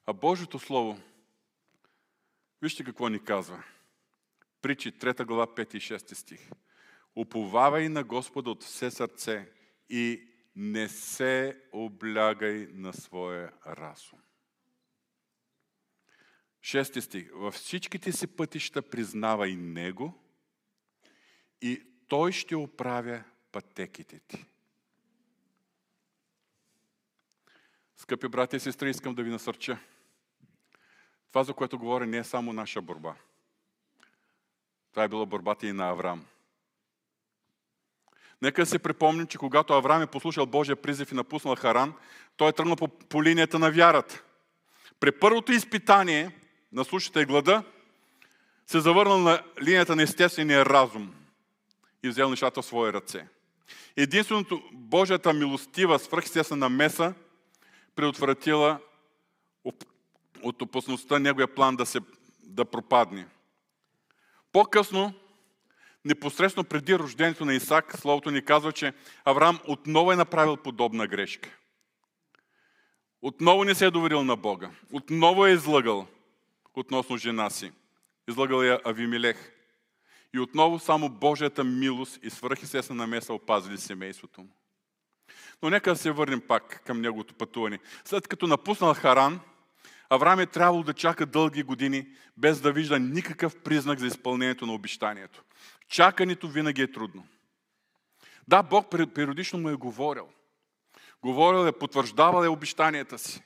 [0.07, 1.01] А Божието Слово,
[2.63, 3.65] вижте какво ни казва.
[4.63, 6.51] Причи 3 глава 5 и 6 стих.
[7.17, 9.49] Уповавай на Господа от все сърце
[9.89, 14.19] и не се облягай на своя разум.
[16.63, 17.31] Шести стих.
[17.35, 20.15] Във всичките си пътища признавай Него
[21.63, 24.47] и Той ще оправя пътеките ти.
[28.01, 29.79] Скъпи брати и сестри, искам да ви насърча.
[31.29, 33.15] Това, за което говоря, не е само наша борба.
[34.91, 36.25] Това е била борбата и на Авраам.
[38.43, 41.95] Нека се припомним, че когато Авраам е послушал Божия призив и напуснал Харан,
[42.37, 44.23] той е тръгнал по, по линията на вярата.
[45.01, 46.39] При първото изпитание
[46.73, 47.65] на сушата и глада
[48.67, 51.15] се завърнал на линията на естествения разум
[52.03, 53.29] и взел нещата в свои ръце.
[53.97, 57.15] Единственото Божията милостива свръхестествена меса
[58.01, 58.79] предотвратила
[60.43, 62.01] от опасността неговия план да, се,
[62.43, 63.27] да пропадне.
[64.53, 65.15] По-късно
[66.05, 68.93] непосредствено преди рождението на Исак, Словото ни казва, че
[69.25, 71.59] Авраам отново е направил подобна грешка.
[73.23, 74.71] Отново не се е доверил на Бога.
[74.93, 76.07] Отново е излъгал
[76.75, 77.73] относно жена си.
[78.29, 79.53] Излъгал я Авимилех.
[80.35, 84.60] И отново само Божията милост и свръхестествена намеса опазили семейството му.
[85.63, 87.79] Но нека да се върнем пак към неговото пътуване.
[88.05, 89.41] След като напуснал Харан,
[90.11, 92.07] Авраам е трябвало да чака дълги години,
[92.37, 95.43] без да вижда никакъв признак за изпълнението на обещанието.
[95.89, 97.27] Чакането винаги е трудно.
[98.49, 100.29] Да, Бог периодично му е говорил.
[101.23, 103.43] Говорил е, потвърждавал е обещанията си.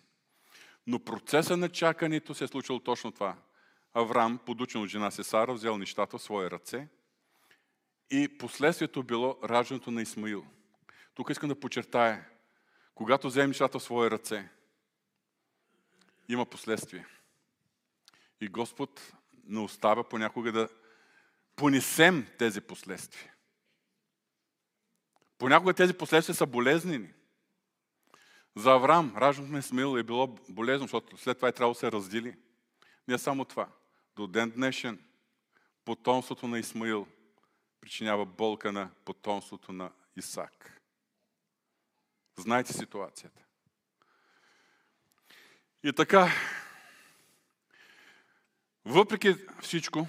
[0.87, 3.37] Но процеса на чакането се е случило точно това.
[3.95, 6.89] Авраам, подучен от жена си Сара, взел нещата в свои ръце
[8.11, 10.47] и последствието било раждането на Исмаил.
[11.15, 12.29] Тук искам да подчертая,
[12.95, 14.49] когато вземем нещата в свои ръце,
[16.29, 17.09] има последствия.
[18.41, 19.13] И Господ
[19.45, 20.69] не оставя понякога да
[21.57, 23.35] понесем тези последствия.
[25.39, 27.09] Понякога тези последствия са болезнени.
[28.57, 31.93] За Авраам, раждането на Исмаил е било болезно, защото след това е трябвало да се
[31.93, 32.37] раздели.
[33.09, 33.69] Не само това.
[34.17, 35.05] До ден днешен
[35.85, 37.07] потомството на Исмаил
[37.81, 40.74] причинява болка на потомството на Исак.
[42.37, 43.41] Знаете ситуацията.
[45.83, 46.29] И така,
[48.85, 50.09] въпреки всичко,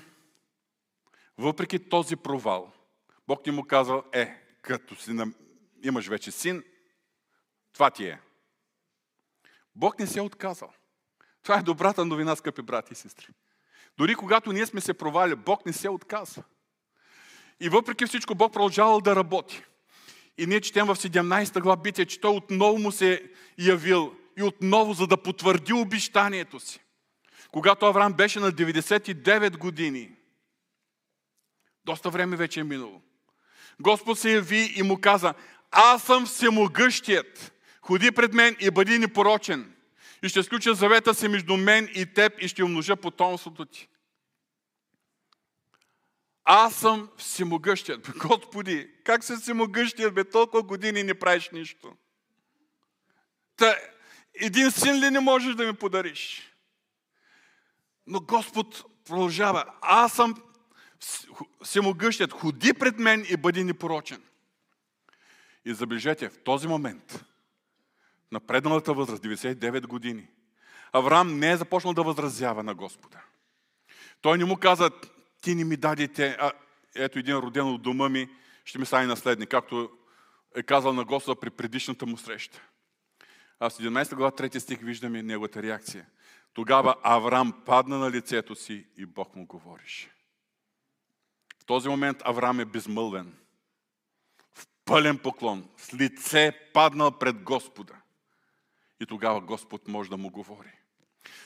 [1.38, 2.73] въпреки този провал,
[3.28, 5.36] Бог ни му казал, е, като си нам...
[5.84, 6.63] имаш вече син,
[7.73, 8.21] това ти е.
[9.76, 10.73] Бог не се е отказал.
[11.43, 13.28] Това е добрата новина, скъпи брати и сестри.
[13.97, 16.43] Дори когато ние сме се провали, Бог не се отказва.
[17.59, 19.63] И въпреки всичко, Бог продължавал да работи.
[20.38, 23.23] И ние четем в 17 глава битие, че Той отново му се
[23.57, 26.79] явил и отново, за да потвърди обещанието си.
[27.51, 30.11] Когато Авраам беше на 99 години,
[31.86, 33.01] доста време вече е минало,
[33.79, 35.33] Господ се яви и му каза,
[35.71, 39.75] аз съм всемогъщият, ходи пред мен и бъди непорочен.
[40.23, 43.88] И ще сключа завета си между мен и теб и ще умножа потомството ти.
[46.45, 48.17] Аз съм всемогъщият.
[48.17, 51.95] Господи, как се всемогъщият, бе, толкова години не правиш нищо.
[53.55, 53.75] Та,
[54.33, 56.51] един син ли не можеш да ми подариш?
[58.07, 59.65] Но Господ продължава.
[59.81, 60.35] Аз съм
[61.63, 62.31] всемогъщият.
[62.31, 64.23] Ходи пред мен и бъди непорочен.
[65.65, 67.25] И забележете, в този момент,
[68.31, 70.27] на предналата възраст, 99 години,
[70.91, 73.21] Авраам не е започнал да възразява на Господа.
[74.21, 74.91] Той не му каза,
[75.45, 76.51] ти не ми дадете, а
[76.95, 78.29] ето един роден от дома ми,
[78.65, 79.91] ще ми стане наследник, както
[80.55, 82.61] е казал на Господа при предишната му среща.
[83.59, 86.05] А в 17 глава 3 стих виждаме неговата реакция.
[86.53, 90.11] Тогава Авраам падна на лицето си и Бог му говорише.
[91.59, 93.37] В този момент Авраам е безмълвен.
[94.53, 97.95] В пълен поклон, с лице паднал пред Господа.
[98.99, 100.74] И тогава Господ може да му говори.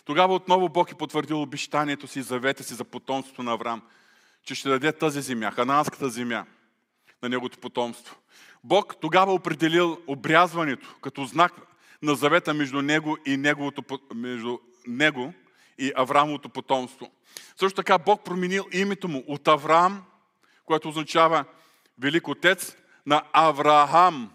[0.05, 3.81] Тогава отново Бог е потвърдил обещанието си, завета си за потомството на Авраам,
[4.43, 6.45] че ще даде тази земя, хананската земя,
[7.23, 8.15] на неговото потомство.
[8.63, 11.53] Бог тогава определил обрязването като знак
[12.01, 14.57] на завета между него и неговото, между
[14.87, 15.33] него
[15.77, 17.11] и Авраамовото потомство.
[17.57, 20.03] Също така Бог променил името му от Авраам,
[20.65, 21.45] което означава
[21.99, 22.75] Велик Отец,
[23.05, 24.31] на Авраам,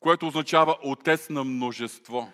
[0.00, 2.32] което означава Отец на множество.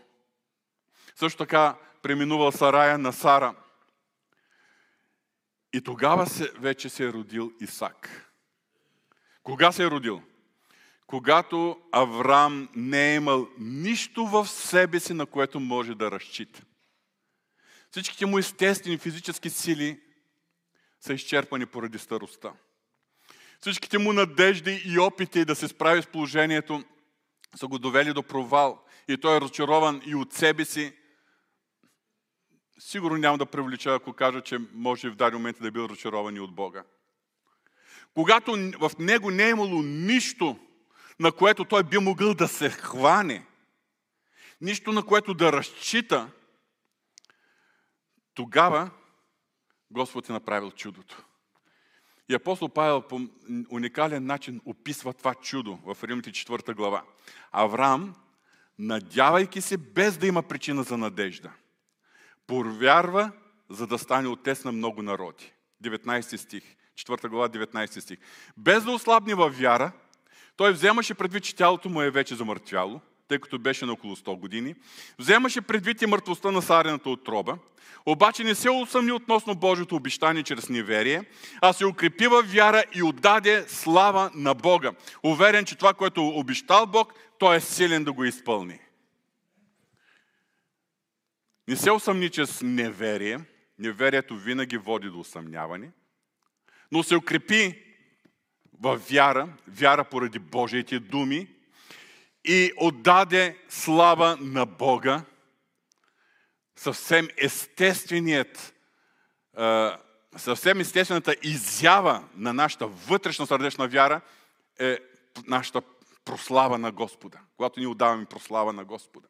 [1.19, 3.55] Също така преминувал Сарая на Сара.
[5.73, 8.31] И тогава се, вече се е родил Исак.
[9.43, 10.23] Кога се е родил?
[11.07, 16.63] Когато Авраам не е имал нищо в себе си, на което може да разчита.
[17.91, 20.01] Всичките му естествени физически сили
[21.01, 22.53] са изчерпани поради старостта.
[23.61, 26.85] Всичките му надежди и опити да се справи с положението
[27.57, 28.85] са го довели до провал.
[29.09, 30.95] И той е разочарован и от себе си,
[32.79, 36.41] сигурно няма да привлеча, ако кажа, че може в даден момент да е бил разочарован
[36.41, 36.85] от Бога.
[38.15, 40.59] Когато в него не е имало нищо,
[41.21, 43.47] на което той би могъл да се хване,
[44.61, 46.31] нищо на което да разчита,
[48.35, 48.91] тогава
[49.91, 51.25] Господ е направил чудото.
[52.29, 53.21] И апостол Павел по
[53.71, 57.05] уникален начин описва това чудо в Римите 4 глава.
[57.53, 58.15] Авраам,
[58.79, 61.53] надявайки се без да има причина за надежда–
[62.49, 63.31] Повярва,
[63.71, 65.53] за да стане отец на много народи.
[65.85, 66.63] 19 стих,
[66.99, 68.19] 4 глава, 19 стих.
[68.57, 69.93] Без да ослабне във вяра,
[70.57, 74.39] той вземаше предвид, че тялото му е вече замъртвяло, тъй като беше на около 100
[74.39, 74.75] години.
[75.19, 77.59] Вземаше предвид и мъртвостта на сарената отроба,
[78.07, 81.25] обаче не се усъмни относно Божието обещание чрез неверие,
[81.61, 84.93] а се укрепи във вяра и отдаде слава на Бога.
[85.23, 88.79] Уверен, че това, което обещал Бог, той е силен да го изпълни.
[91.69, 93.41] Не се усъмни чрез неверие.
[93.79, 95.91] Неверието винаги води до усъмняване.
[96.93, 97.83] Но се укрепи
[98.81, 101.49] в вяра, вяра поради Божиите думи
[102.45, 105.23] и отдаде слава на Бога.
[106.77, 108.75] Съвсем естественият,
[110.37, 114.21] съвсем естествената изява на нашата вътрешна сърдечна вяра
[114.79, 114.99] е
[115.47, 115.83] нашата
[116.25, 117.39] прослава на Господа.
[117.57, 119.29] Когато ние отдаваме прослава на Господа.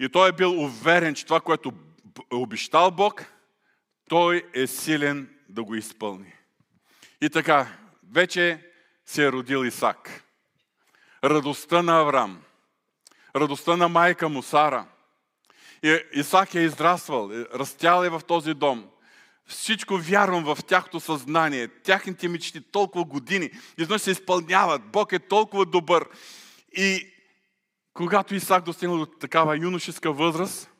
[0.00, 1.72] И той е бил уверен, че това, което
[2.32, 3.24] е обещал Бог,
[4.08, 6.32] той е силен да го изпълни.
[7.20, 7.66] И така,
[8.12, 8.66] вече
[9.06, 10.24] се е родил Исак.
[11.24, 12.42] Радостта на Авраам,
[13.36, 14.86] радостта на майка му Сара.
[15.82, 18.88] И Исак е израствал, е, растял е в този дом.
[19.46, 24.82] Всичко вярвам в тяхното съзнание, тяхните мечти толкова години, изведнъж се изпълняват.
[24.82, 26.08] Бог е толкова добър.
[26.72, 27.12] И
[27.98, 30.70] Когато Исак достигна до такава юношеска възраст,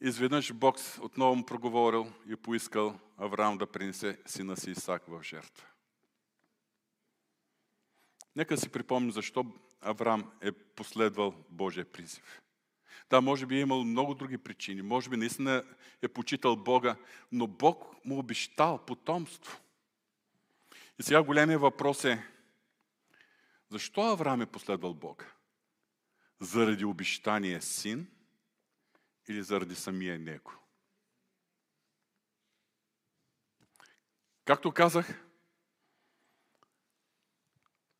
[0.00, 5.66] изведнъж Бог отново му проговорил и поискал Авраам да принесе сина си Исак в жертва.
[8.36, 9.46] Нека си припомним защо
[9.80, 12.42] Авраам е последвал Божия призив.
[13.10, 14.82] Да, може би е имал много други причини.
[14.82, 15.64] Може би наистина
[16.02, 16.96] е почитал Бога,
[17.32, 19.60] но Бог му обещал потомство.
[20.98, 22.35] И сега големия въпрос е,
[23.70, 25.24] защо Авраам е последвал Бога?
[26.40, 28.10] Заради обещания син
[29.28, 30.52] или заради самия него?
[34.44, 35.26] Както казах,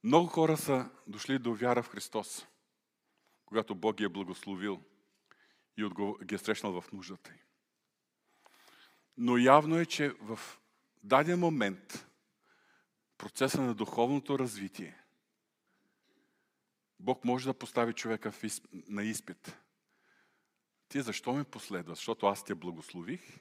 [0.05, 2.47] много хора са дошли до вяра в Христос,
[3.47, 4.83] когато Бог ги е благословил
[5.77, 5.89] и
[6.25, 7.39] ги е срещнал в нуждата й.
[9.17, 10.39] Но явно е, че в
[11.03, 12.07] даден момент
[13.19, 15.06] процеса на духовното развитие
[17.01, 18.33] Бог може да постави човека
[18.73, 19.57] на изпит.
[20.89, 21.95] Ти защо ме последва?
[21.95, 23.41] Защото аз те благослових?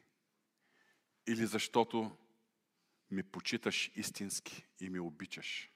[1.27, 2.17] Или защото
[3.11, 5.71] ме почиташ истински и ме обичаш?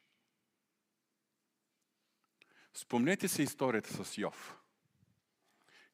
[2.74, 4.56] Спомнете се историята с Йов.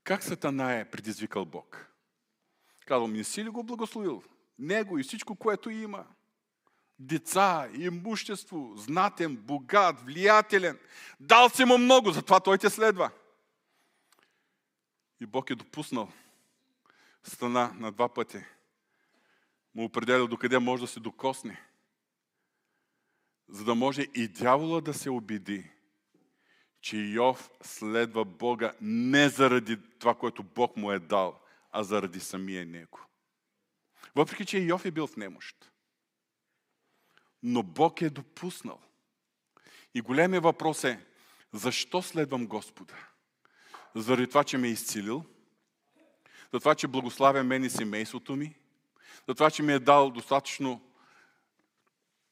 [0.04, 1.92] Как Сатана е предизвикал Бог?
[2.86, 4.24] Казал, не си ли го благословил?
[4.60, 6.15] Него и всичко, което има.
[7.00, 10.80] Деца, имущество, знатен, богат, влиятелен.
[11.20, 13.12] Дал си му много, затова той те следва.
[15.20, 16.12] И Бог е допуснал
[17.24, 18.44] стана на два пъти.
[19.76, 21.62] Му определя докъде може да се докосне.
[23.48, 25.72] За да може и дявола да се обиди,
[26.82, 31.42] че Йов следва Бога не заради това, което Бог му е дал,
[31.72, 33.00] а заради самия него.
[34.16, 35.72] Въпреки, че Йов е бил в немощ.
[37.44, 38.80] Но Бог е допуснал.
[39.94, 41.06] И големия въпрос е,
[41.54, 42.94] защо следвам Господа?
[43.96, 45.26] Заради това, че ме е изцелил,
[46.54, 48.56] за това, че благославя мен и семейството ми,
[49.28, 50.82] за това, че ми е дал достатъчно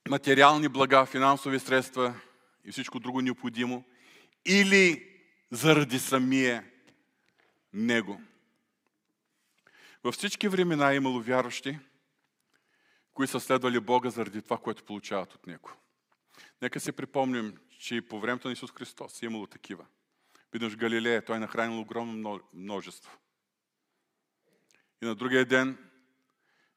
[0.09, 2.15] материални блага, финансови средства
[2.65, 3.83] и всичко друго необходимо,
[4.45, 5.09] или
[5.51, 6.65] заради самия
[7.73, 8.21] Него.
[10.03, 11.79] Във всички времена е имало вярващи,
[13.13, 15.71] които са следвали Бога заради това, което получават от Него.
[16.61, 19.85] Нека си припомним, че и по времето на Исус Христос е имало такива.
[20.53, 23.17] Видно в Галилея, той е нахранил огромно множество.
[25.01, 25.77] И на другия ден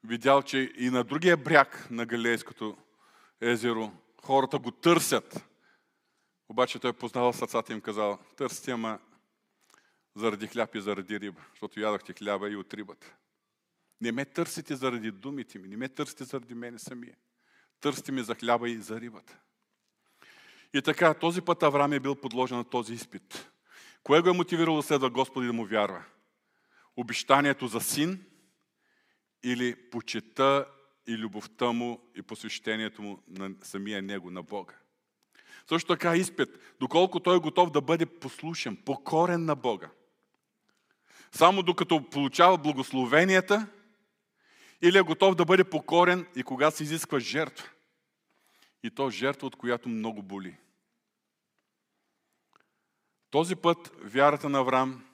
[0.03, 2.77] видял, че и на другия бряг на Галилейското
[3.41, 3.91] езеро
[4.23, 5.45] хората го търсят.
[6.49, 8.99] Обаче той е познавал сърцата им казал, търсите, ама
[10.15, 13.15] заради хляб и заради риба, защото ядохте хляба и от рибата.
[14.01, 17.15] Не ме търсите заради думите ми, не ме търсите заради мене самия.
[17.81, 19.39] Търсите ми за хляба и за рибата.
[20.73, 23.51] И така, този път Авраам е бил подложен на този изпит.
[24.03, 26.03] Кое го е мотивирало следва Господи да му вярва?
[26.95, 28.25] Обещанието за син
[29.43, 30.65] или почета
[31.07, 34.73] и любовта му и посвещението му на самия него, на Бога?
[35.69, 39.89] Също така изпит, доколко той е готов да бъде послушен, покорен на Бога.
[41.31, 43.67] Само докато получава благословенията,
[44.81, 47.69] или е готов да бъде покорен и кога се изисква жертва.
[48.83, 50.57] И то жертва, от която много боли.
[53.29, 55.05] Този път вярата на Авраам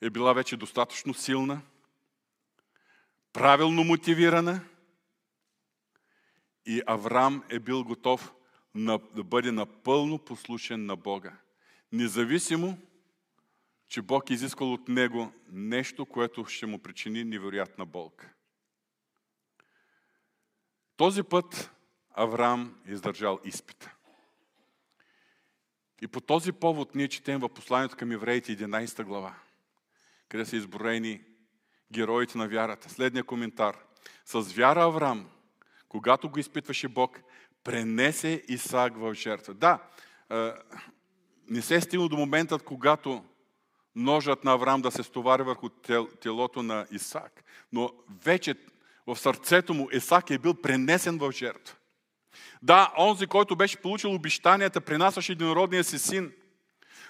[0.00, 1.60] е била вече достатъчно силна,
[3.32, 4.60] правилно мотивирана
[6.66, 8.32] и Авраам е бил готов
[9.14, 11.32] да бъде напълно послушен на Бога.
[11.92, 12.78] Независимо,
[13.90, 18.32] че Бог е изискал от него нещо, което ще му причини невероятна болка.
[20.96, 21.70] Този път
[22.10, 23.94] Авраам е издържал изпита.
[26.02, 29.34] И по този повод ние четем в посланието към евреите 11 глава,
[30.28, 31.22] къде са изброени
[31.92, 32.90] героите на вярата.
[32.90, 33.76] Следния коментар.
[34.24, 35.30] С вяра Авраам,
[35.88, 37.20] когато го изпитваше Бог,
[37.64, 39.54] пренесе Исаак в жертва.
[39.54, 39.82] Да,
[41.48, 43.24] не се е стигнало до момента, когато
[43.94, 45.68] ножът на Авраам да се стовари върху
[46.20, 47.44] телото на Исаак.
[47.72, 47.90] Но
[48.24, 48.54] вече
[49.06, 51.76] в сърцето му Исаак е бил пренесен в жертва.
[52.62, 56.32] Да, онзи, който беше получил обещанията, принасяше единородния си син.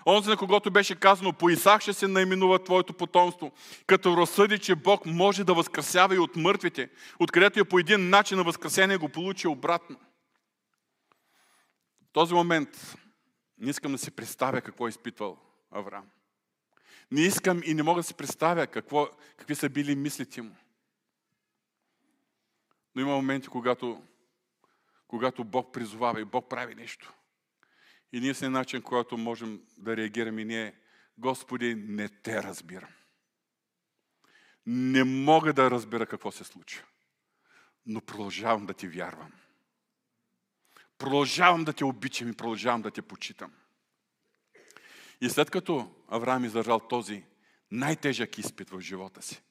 [0.06, 3.52] Онзи, на когото беше казано, по Исаак ще се наименува твоето потомство,
[3.86, 8.38] като разсъди, че Бог може да възкресява и от мъртвите, откъдето е по един начин
[8.38, 9.96] на възкресение го получи обратно.
[12.08, 12.96] В този момент
[13.58, 15.38] не искам да си представя какво е изпитвал
[15.70, 16.04] Авраам.
[17.10, 20.56] Не искам и не мога да си представя какво, какви са били мислите му.
[22.94, 24.02] Но има моменти, когато,
[25.08, 27.12] когато Бог призовава и Бог прави нещо.
[28.12, 30.74] Единственият начин, който можем да реагираме ние,
[31.18, 32.90] Господи, не те разбирам.
[34.66, 36.84] Не мога да разбера какво се случва,
[37.86, 39.32] но продължавам да ти вярвам.
[40.98, 43.52] Продължавам да те обичам и продължавам да те почитам.
[45.20, 47.24] И след като Авраам издържал този
[47.70, 49.42] най-тежък изпит в живота си,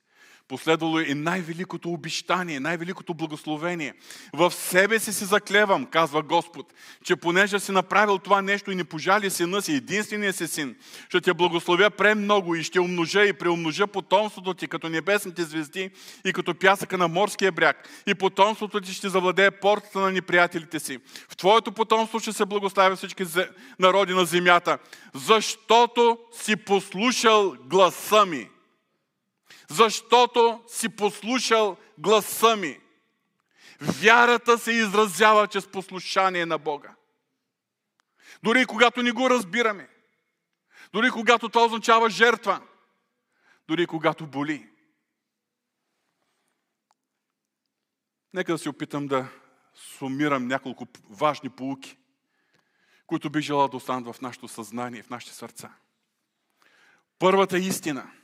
[0.50, 3.94] Последвало и най-великото обещание, най-великото благословение.
[4.34, 6.74] В себе си си заклевам, казва Господ,
[7.04, 10.76] че понеже си направил това нещо и не пожали сина си, единствения си син,
[11.10, 15.90] ще те благословя премного и ще умножа и преумножа потомството ти като небесните звезди
[16.26, 17.90] и като пясъка на морския бряг.
[18.08, 20.98] И потомството ти ще завладее портата на неприятелите си.
[21.30, 23.24] В твоето потомство ще се благославя всички
[23.80, 24.78] народи на земята,
[25.14, 28.50] защото си послушал гласа ми
[29.70, 32.80] защото си послушал гласа ми.
[33.82, 36.96] Вярата се изразява чрез послушание на Бога.
[38.44, 39.90] Дори когато не го разбираме.
[40.94, 42.62] Дори когато това означава жертва.
[43.68, 44.70] Дори когато боли.
[48.34, 49.28] Нека да се опитам да
[49.74, 51.98] сумирам няколко важни полуки,
[53.08, 55.74] които би желал да останат в нашето съзнание, в нашите сърца.
[57.20, 58.12] Първата истина–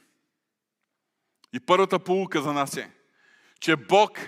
[1.55, 2.91] и първата полука за нас е,
[3.59, 4.19] че Бог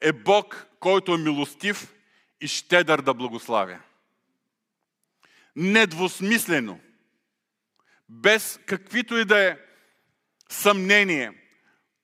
[0.00, 1.94] е Бог, който е милостив
[2.40, 3.78] и щедър да благославя.
[5.56, 6.80] Недвусмислено,
[8.08, 9.58] без каквито и да е
[10.48, 11.32] съмнение,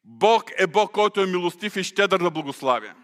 [0.04, 2.94] Бог е Бог, който е милостив и щедър да благославя.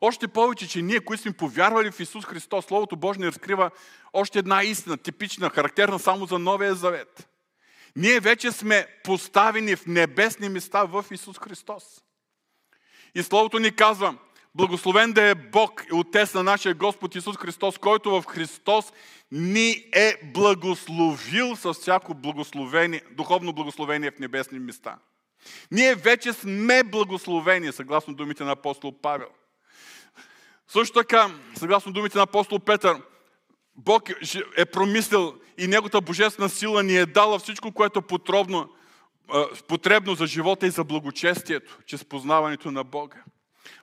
[0.00, 3.70] Още повече, че ние, които сме повярвали в Исус Христос, Словото Божие ни разкрива
[4.12, 7.28] още една истина, типична, характерна само за Новия Завет.
[7.96, 11.84] Ние вече сме поставени в небесни места в Исус Христос.
[13.14, 14.14] И Словото ни казва,
[14.54, 18.92] благословен да е Бог и Отец на нашия Господ Исус Христос, който в Христос
[19.32, 24.98] ни е благословил с всяко благословение, духовно благословение в небесни места.
[25.70, 29.28] Ние вече сме благословени, съгласно думите на апостол Павел.
[30.68, 32.96] Също така, съгласно думите на апостол Петър,
[33.78, 34.10] Бог
[34.56, 38.68] е промислил и Неговата божествена сила ни е дала всичко, което е потребно,
[39.68, 43.16] потребно за живота и за благочестието, чрез познаването на Бога.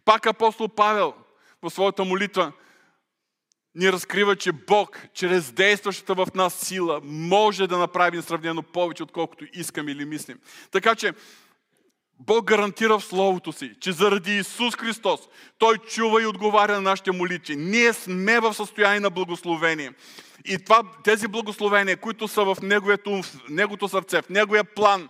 [0.06, 1.14] Пак апостол Павел
[1.62, 2.52] в своята молитва
[3.76, 9.46] ни разкрива, че Бог, чрез действащата в нас сила, може да направи сравнено повече, отколкото
[9.54, 10.40] искаме или мислим.
[10.72, 11.14] Така че
[12.20, 15.20] Бог гарантира в Словото си, че заради Исус Христос
[15.58, 17.56] Той чува и отговаря на нашите молитви.
[17.56, 19.94] Ние сме в състояние на благословение.
[20.46, 25.10] И това, тези благословения, които са в неговото, неговото сърце, в неговия план,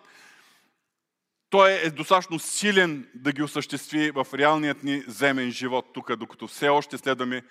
[1.50, 6.70] той е достатъчно силен да ги осъществи в реалният ни земен живот тук, докато все
[6.70, 7.44] още следваме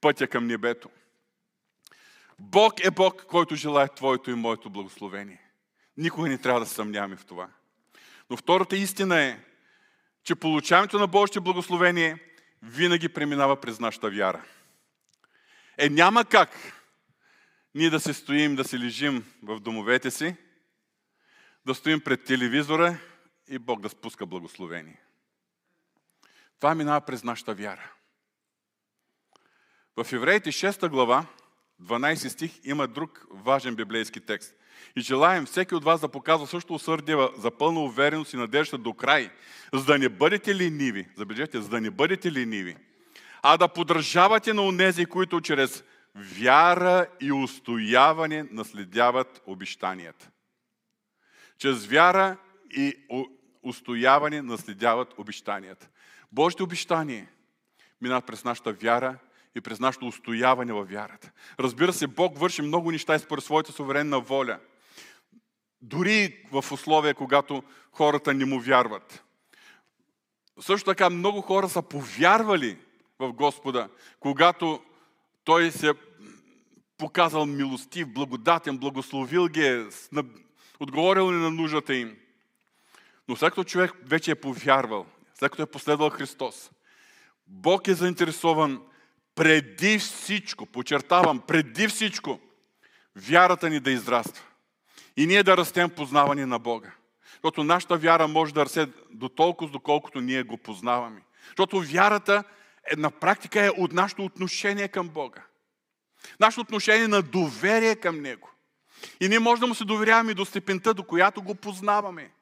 [0.00, 0.88] пътя към небето.
[2.38, 5.40] Бог е Бог, който желая Твоето и моето благословение.
[5.96, 7.48] Никога не трябва да съмняваме в това.
[8.32, 9.40] Но втората истина е,
[10.24, 12.18] че получаването на Божите благословение
[12.62, 14.44] винаги преминава през нашата вяра.
[15.78, 16.50] Е, няма как
[17.74, 20.36] ние да се стоим, да се лежим в домовете си,
[21.66, 22.98] да стоим пред телевизора
[23.48, 25.00] и Бог да спуска благословение.
[26.58, 27.92] Това минава през нашата вяра.
[29.96, 31.26] В Евреите 6 глава,
[31.82, 34.54] 12 стих, има друг важен библейски текст.
[34.96, 38.94] И желаем всеки от вас да показва също усърдие за пълна увереност и надежда до
[38.94, 39.30] край,
[39.72, 42.76] за да не бъдете лениви, забележете, за да не бъдете лениви,
[43.42, 50.30] а да поддържавате на унези, които чрез вяра и устояване наследяват обещанията.
[51.58, 52.36] Чрез вяра
[52.70, 52.94] и
[53.62, 55.88] устояване наследяват обещанията.
[56.32, 57.28] Божите обещания
[58.00, 59.18] минават през нашата вяра
[59.54, 61.30] и през нашето устояване във вярата.
[61.60, 64.58] Разбира се, Бог върши много неща и според своята суверенна воля–
[65.82, 67.62] дори в условия, когато
[67.92, 69.24] хората не му вярват.
[70.60, 72.78] Също така много хора са повярвали
[73.18, 73.88] в Господа,
[74.20, 74.80] когато
[75.44, 75.92] Той се
[76.98, 79.86] показал милостив, благодатен, благословил ги е,
[80.80, 82.16] отговорил ли на нуждата им.
[83.28, 86.70] Но след като човек вече е повярвал, след като е последвал Христос,
[87.46, 88.82] Бог е заинтересован
[89.34, 92.40] преди всичко, подчертавам, преди всичко,
[93.16, 94.44] вярата ни да израства.
[95.16, 96.92] И ние да растем познаване на Бога.
[97.32, 101.22] Защото нашата вяра може да расте до толкова, доколкото ние го познаваме.
[101.46, 102.44] Защото вярата
[102.92, 105.42] е, на практика е от нашето отношение към Бога.
[106.40, 108.50] Нашето отношение на доверие към Него.
[109.20, 112.32] И ние може да му се доверяваме до степента, до която го познаваме.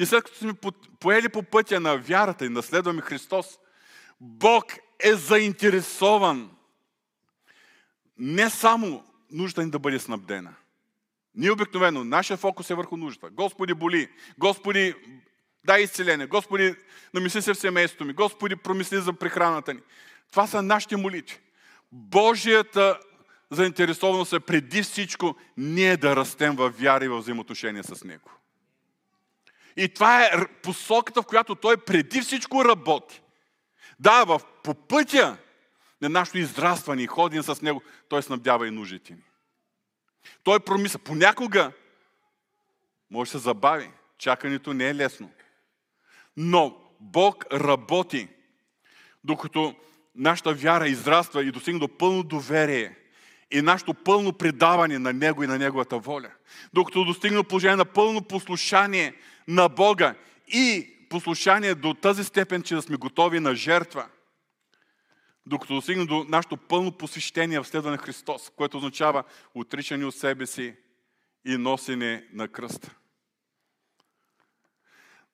[0.00, 0.52] И след като сме
[1.00, 3.58] поели по пътя на вярата и наследваме Христос,
[4.20, 4.64] Бог
[5.00, 6.50] е заинтересован
[8.18, 10.54] не само нужда ни да бъде снабдена.
[11.34, 13.30] Ние обикновено, нашия фокус е върху нуждата.
[13.30, 14.08] Господи, боли.
[14.38, 14.94] Господи,
[15.64, 16.26] дай изцеление.
[16.26, 16.74] Господи,
[17.14, 18.12] намисли се в семейството ми.
[18.12, 19.80] Господи, промисли за прехраната ни.
[20.30, 21.38] Това са нашите молитви.
[21.92, 22.98] Божията
[23.50, 28.30] заинтересованост е преди всичко ние да растем в вяра и в взаимоотношения с Него.
[29.76, 30.30] И това е
[30.62, 33.22] посоката, в която Той преди всичко работи.
[34.00, 35.36] Да, в, по пътя
[36.02, 39.22] на нашето израстване и ходене с Него, Той снабдява и нуждите ни.
[40.42, 40.98] Той промисля.
[40.98, 41.72] Понякога
[43.10, 43.90] може да се забави.
[44.18, 45.30] Чакането не е лесно.
[46.36, 48.28] Но Бог работи,
[49.24, 49.74] докато
[50.14, 52.96] нашата вяра израства и достигне до пълно доверие
[53.50, 56.30] и нашето пълно предаване на Него и на Неговата воля.
[56.72, 59.14] Докато достигне до положение на пълно послушание
[59.48, 60.14] на Бога
[60.48, 64.06] и послушание до тази степен, че да сме готови на жертва.
[65.46, 69.24] Докато достигне до нашето пълно посвещение в следване Христос, което означава
[69.54, 70.76] отричане от себе си
[71.44, 72.94] и носене на кръста.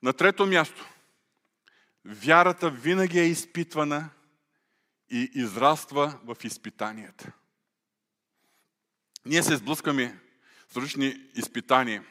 [0.02, 0.88] На трето място,
[2.04, 4.10] вярата винаги е изпитвана
[5.10, 7.32] и израства в изпитанията.
[9.26, 10.18] Ние се сблъскаме
[10.68, 12.04] с различни изпитания,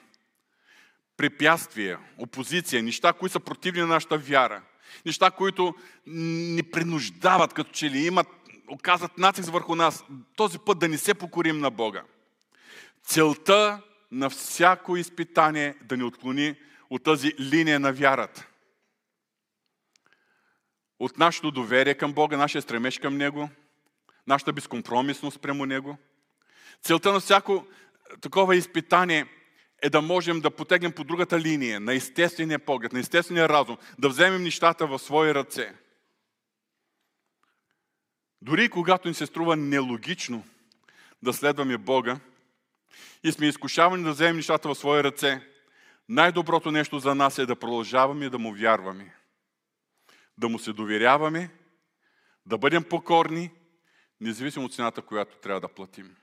[1.17, 4.63] препятствия, опозиция, неща, които са противни на нашата вяра,
[5.05, 5.75] неща, които
[6.05, 8.27] ни принуждават, като че ли имат,
[8.67, 10.03] оказват натиск върху нас,
[10.35, 12.03] този път да не се покорим на Бога.
[13.03, 13.81] Целта
[14.11, 16.55] на всяко изпитание е да ни отклони
[16.89, 18.47] от тази линия на вярата.
[20.99, 23.49] От нашето доверие към Бога, нашия стремеж към Него,
[24.27, 25.97] нашата безкомпромисност прямо Него–
[26.81, 27.65] Целта на всяко
[28.21, 29.25] такова изпитание
[29.82, 34.09] е да можем да потегнем по другата линия, на естествения поглед, на естествения разум, да
[34.09, 35.73] вземем нещата в свои ръце.
[38.41, 40.43] Дори когато ни се струва нелогично
[41.23, 42.19] да следваме Бога
[43.23, 45.41] и сме изкушавани да вземем нещата в свои ръце,
[46.09, 49.15] най-доброто нещо за нас е да продължаваме да му вярваме.
[50.38, 51.49] Да му се доверяваме,
[52.45, 53.51] да бъдем покорни,
[54.21, 56.15] независимо от цената, която трябва да платим.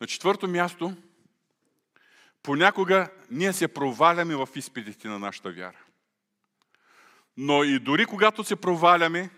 [0.00, 0.96] На четвърто място,
[2.46, 5.78] понякога ние се проваляме в изпитите на нашата вяра.
[7.36, 9.30] Но и дори когато се проваляме,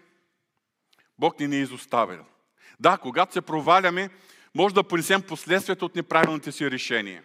[1.18, 2.24] Бог ни не е изоставил.
[2.80, 4.10] Да, когато се проваляме,
[4.54, 7.22] може да понесем последствията от неправилните си решения.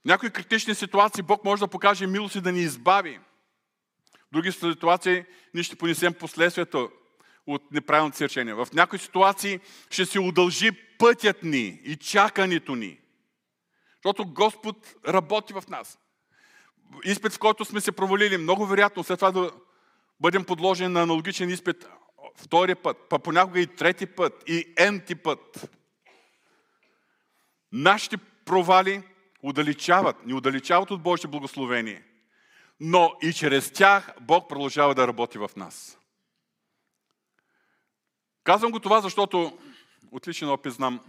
[0.00, 3.20] В някои критични ситуации Бог може да покаже милост и да ни избави.
[4.14, 5.24] В други ситуации
[5.54, 6.88] ние ще понесем последствията
[7.46, 8.56] от неправилните си решения.
[8.56, 12.98] В някои ситуации ще се удължи пътят ни и чакането ни.
[14.06, 15.98] Защото Господ работи в нас.
[17.04, 19.50] Изпит, в който сме се провалили, много вероятно след това да
[20.20, 21.88] бъдем подложени на аналогичен изпит
[22.36, 25.70] втори път, па понякога и трети път, и енти път.
[27.72, 29.02] Нашите провали
[29.42, 32.04] удалечават, ни удалечават от Божие благословение.
[32.80, 35.98] Но и чрез тях Бог продължава да работи в нас.
[38.44, 39.58] Казвам го това, защото
[40.10, 41.00] от личен опит знам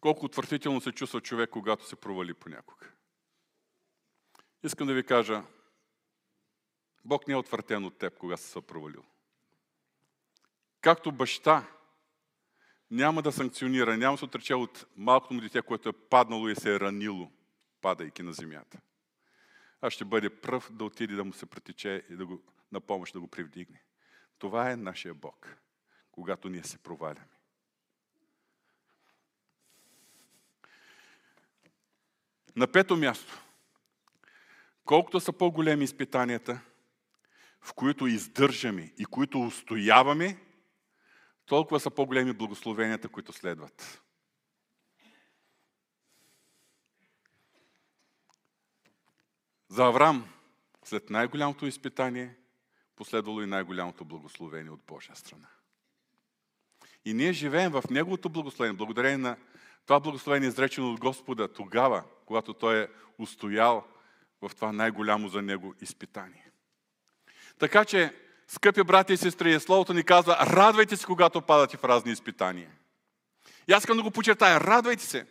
[0.00, 2.86] колко отвратително се чувства човек, когато се провали понякога.
[4.62, 5.42] Искам да ви кажа,
[7.04, 9.04] Бог не е отвъртен от теб, кога си се провалил.
[10.80, 11.66] Както баща
[12.90, 16.56] няма да санкционира, няма да се отрече от малкото му дете, което е паднало и
[16.56, 17.30] се е ранило,
[17.80, 18.80] падайки на земята.
[19.80, 22.42] А ще бъде пръв да отиде да му се претече и да го,
[22.72, 23.82] на помощ да го привдигне.
[24.38, 25.56] Това е нашия Бог,
[26.12, 27.39] когато ние се проваляме.
[32.56, 33.42] На пето място,
[34.84, 36.60] колкото са по-големи изпитанията,
[37.60, 40.38] в които издържаме и които устояваме,
[41.46, 44.02] толкова са по-големи благословенията, които следват.
[49.68, 50.28] За Авраам,
[50.84, 52.36] след най-голямото изпитание,
[52.96, 55.48] последвало и най-голямото благословение от Божия страна.
[57.04, 59.36] И ние живеем в Неговото благословение, благодарение на
[59.90, 62.88] това благословение е изречено от Господа тогава, когато Той е
[63.18, 63.84] устоял
[64.42, 66.50] в това най-голямо за Него изпитание.
[67.58, 68.14] Така че,
[68.48, 72.70] скъпи брати и сестри, Словото ни казва, радвайте се, когато падате в разни изпитания.
[73.68, 75.26] И аз искам да го почертая, радвайте се,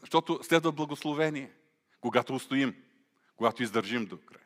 [0.00, 1.52] защото следва благословение,
[2.00, 2.74] когато устоим,
[3.36, 4.42] когато издържим до край.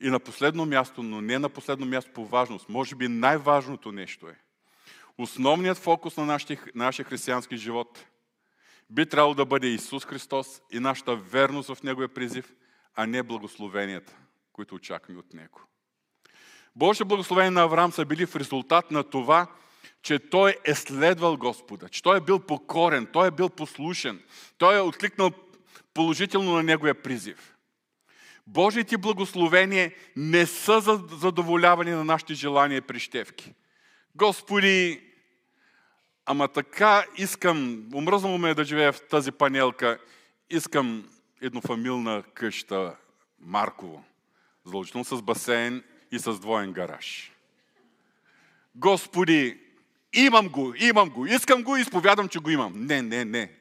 [0.00, 4.28] И на последно място, но не на последно място по важност, може би най-важното нещо
[4.28, 4.38] е,
[5.18, 6.38] Основният фокус на
[6.74, 8.06] нашия, християнски живот
[8.90, 12.54] би трябвало да бъде Исус Христос и нашата верност в Неговия призив,
[12.94, 14.16] а не благословенията,
[14.52, 15.60] които очакваме от Него.
[16.76, 19.46] Божие благословения на Авраам са били в резултат на това,
[20.02, 24.22] че той е следвал Господа, че той е бил покорен, той е бил послушен,
[24.58, 25.30] той е откликнал
[25.94, 27.56] положително на неговия призив.
[28.46, 33.54] Божиите благословения не са за задоволяване на нашите желания и прищевки.
[34.14, 35.05] Господи,
[36.26, 39.98] ама така искам, умръзнало ме е да живея в тази панелка,
[40.50, 41.08] искам
[41.40, 42.96] еднофамилна къща
[43.40, 44.04] Марково,
[44.64, 47.32] задължително с басейн и с двоен гараж.
[48.74, 49.58] Господи,
[50.12, 52.72] имам го, имам го, искам го, изповядам, че го имам.
[52.76, 53.52] Не, не, не.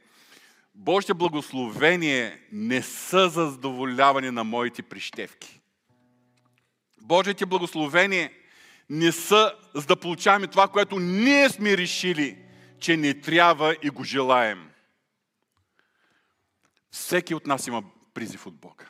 [0.75, 5.59] Божите благословение не са за задоволяване на моите прищевки.
[7.01, 8.33] Божите благословение
[8.89, 12.44] не са за да получаваме това, което ние сме решили,
[12.79, 14.69] че не трябва и го желаем.
[16.91, 18.85] Всеки от нас има призив от Бога.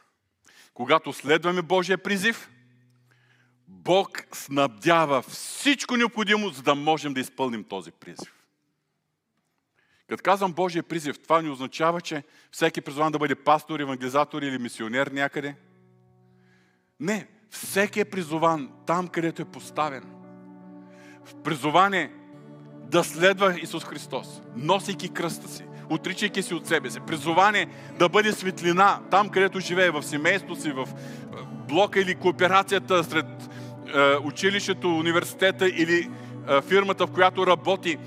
[0.73, 2.49] Когато следваме Божия призив,
[3.67, 8.36] Бог снабдява всичко необходимо, за да можем да изпълним този призив.
[10.07, 14.57] Като казвам Божия призив, това не означава, че всеки призван да бъде пастор, евангелизатор или
[14.57, 15.55] мисионер някъде.
[16.99, 20.03] Не, всеки е призован там, където е поставен.
[21.43, 21.93] Призован
[22.95, 26.99] да следва Исус Христос, носейки кръста си, отричайки си от себе си.
[26.99, 27.67] Призоване
[27.99, 30.87] да бъде светлина там, където живее, в семейството си, в
[31.67, 36.09] блока или кооперацията сред е, училището, университета или
[36.49, 37.97] е, фирмата, в която работи,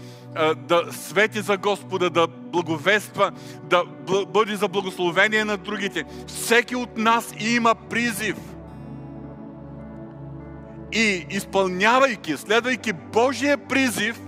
[0.57, 3.33] да свети за Господа, да благовества,
[3.63, 3.85] да
[4.29, 6.05] бъде за благословение на другите.
[6.27, 8.37] Всеки от нас има призив.
[10.93, 14.21] И изпълнявайки, следвайки Божия призив,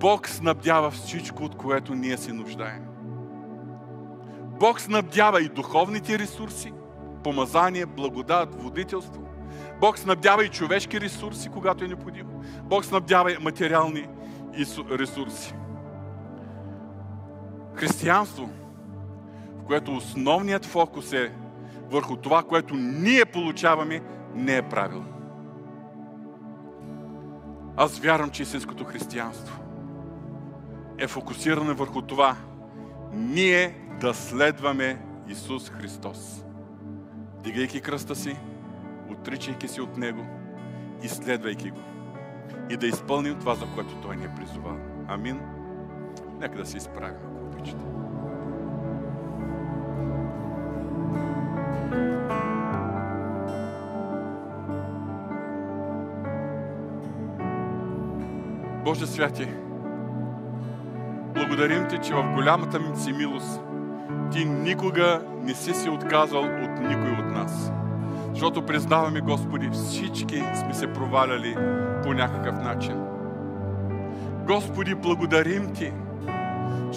[0.00, 2.84] Бог снабдява всичко, от което ние се нуждаем.
[4.60, 6.72] Бог снабдява и духовните ресурси,
[7.24, 9.22] помазание, благодат, водителство.
[9.80, 12.42] Бог снабдява и човешки ресурси, когато е необходимо.
[12.62, 14.08] Бог снабдява и материални
[14.90, 15.54] ресурси.
[17.74, 18.50] Християнство,
[19.58, 21.32] в което основният фокус е
[21.90, 24.00] върху това, което ние получаваме,
[24.34, 25.12] не е правилно.
[27.76, 29.59] Аз вярвам, че истинското християнство
[31.00, 32.36] е фокусирано върху това
[33.12, 36.44] ние да следваме Исус Христос.
[37.42, 38.36] Дигайки кръста си,
[39.10, 40.26] отричайки се от Него
[41.02, 41.80] и следвайки Го.
[42.70, 44.76] И да изпълним това, за което Той ни е призовал.
[45.08, 45.40] Амин.
[46.40, 47.84] Нека да се изправим, ако обичате.
[58.84, 59.48] Боже святи,
[61.34, 63.60] благодарим Ти, че в голямата ми си милост
[64.32, 67.72] Ти никога не си се отказал от никой от нас.
[68.32, 71.56] Защото признаваме, Господи, всички сме се проваляли
[72.02, 72.94] по някакъв начин.
[74.46, 75.92] Господи, благодарим Ти,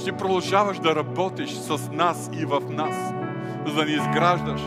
[0.06, 3.14] че продължаваш да работиш с нас и в нас,
[3.68, 4.62] за да ни изграждаш.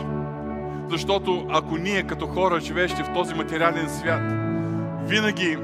[0.89, 4.21] Защото ако ние като хора, живеещи в този материален свят,
[5.09, 5.57] винаги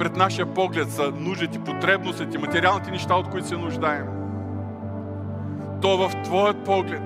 [0.00, 4.06] пред нашия поглед са нуждите, потребностите, материалните неща, от които се нуждаем,
[5.82, 7.02] то в Твоят поглед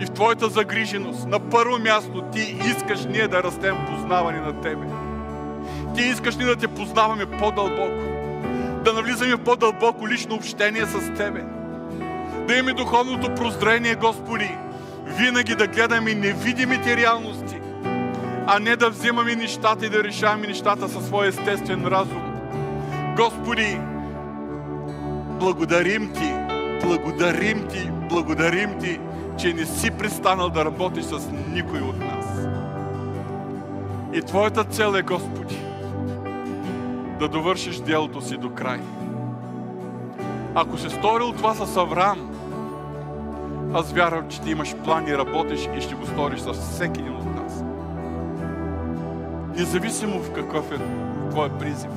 [0.00, 4.86] и в Твоята загриженост, на първо място, Ти искаш ние да растем познаване на Тебе.
[5.94, 8.02] Ти искаш ние да Те познаваме по-дълбоко.
[8.84, 11.44] Да навлизаме в по-дълбоко лично общение с Тебе.
[12.48, 14.50] Да имаме духовното прозрение, Господи.
[15.06, 17.43] Винаги да гледаме невидимите реалности,
[18.46, 22.22] а не да взимаме нещата и да решаваме нещата със своя естествен разум.
[23.16, 23.80] Господи,
[25.40, 26.34] благодарим Ти,
[26.82, 29.00] благодарим Ти, благодарим Ти,
[29.38, 32.26] че не си пристанал да работиш с никой от нас.
[34.12, 35.58] И Твоята цел е, Господи,
[37.18, 38.80] да довършиш делото си до край.
[40.54, 42.30] Ако се сторил това с Авраам,
[43.74, 47.16] аз вярвам, че ти имаш план и работиш и ще го сториш с всеки един
[47.16, 47.23] от.
[49.56, 50.78] Независимо в какъв е
[51.30, 51.90] Твоя призив.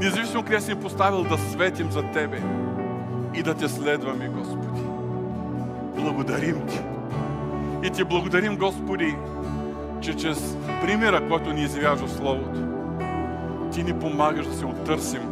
[0.00, 2.42] Независимо къде си поставил да светим за Тебе
[3.34, 4.86] и да Те следваме, Господи
[6.06, 6.80] благодарим Ти.
[7.82, 9.16] И Ти благодарим, Господи,
[10.00, 12.60] че чрез примера, който ни изявяваш Словото,
[13.72, 15.22] Ти ни помагаш да се оттърсим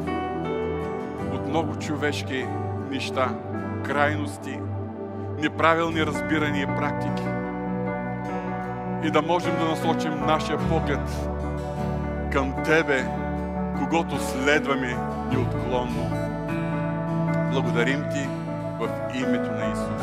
[1.35, 2.47] от много човешки
[2.91, 3.29] неща,
[3.87, 4.59] крайности,
[5.39, 7.23] неправилни разбирания и практики.
[9.05, 11.01] И да можем да насочим нашия поглед
[12.33, 13.07] към Тебе,
[13.79, 14.97] когато следваме
[15.31, 16.11] неотклонно.
[17.53, 18.29] Благодарим Ти
[18.79, 19.94] в името на Исус.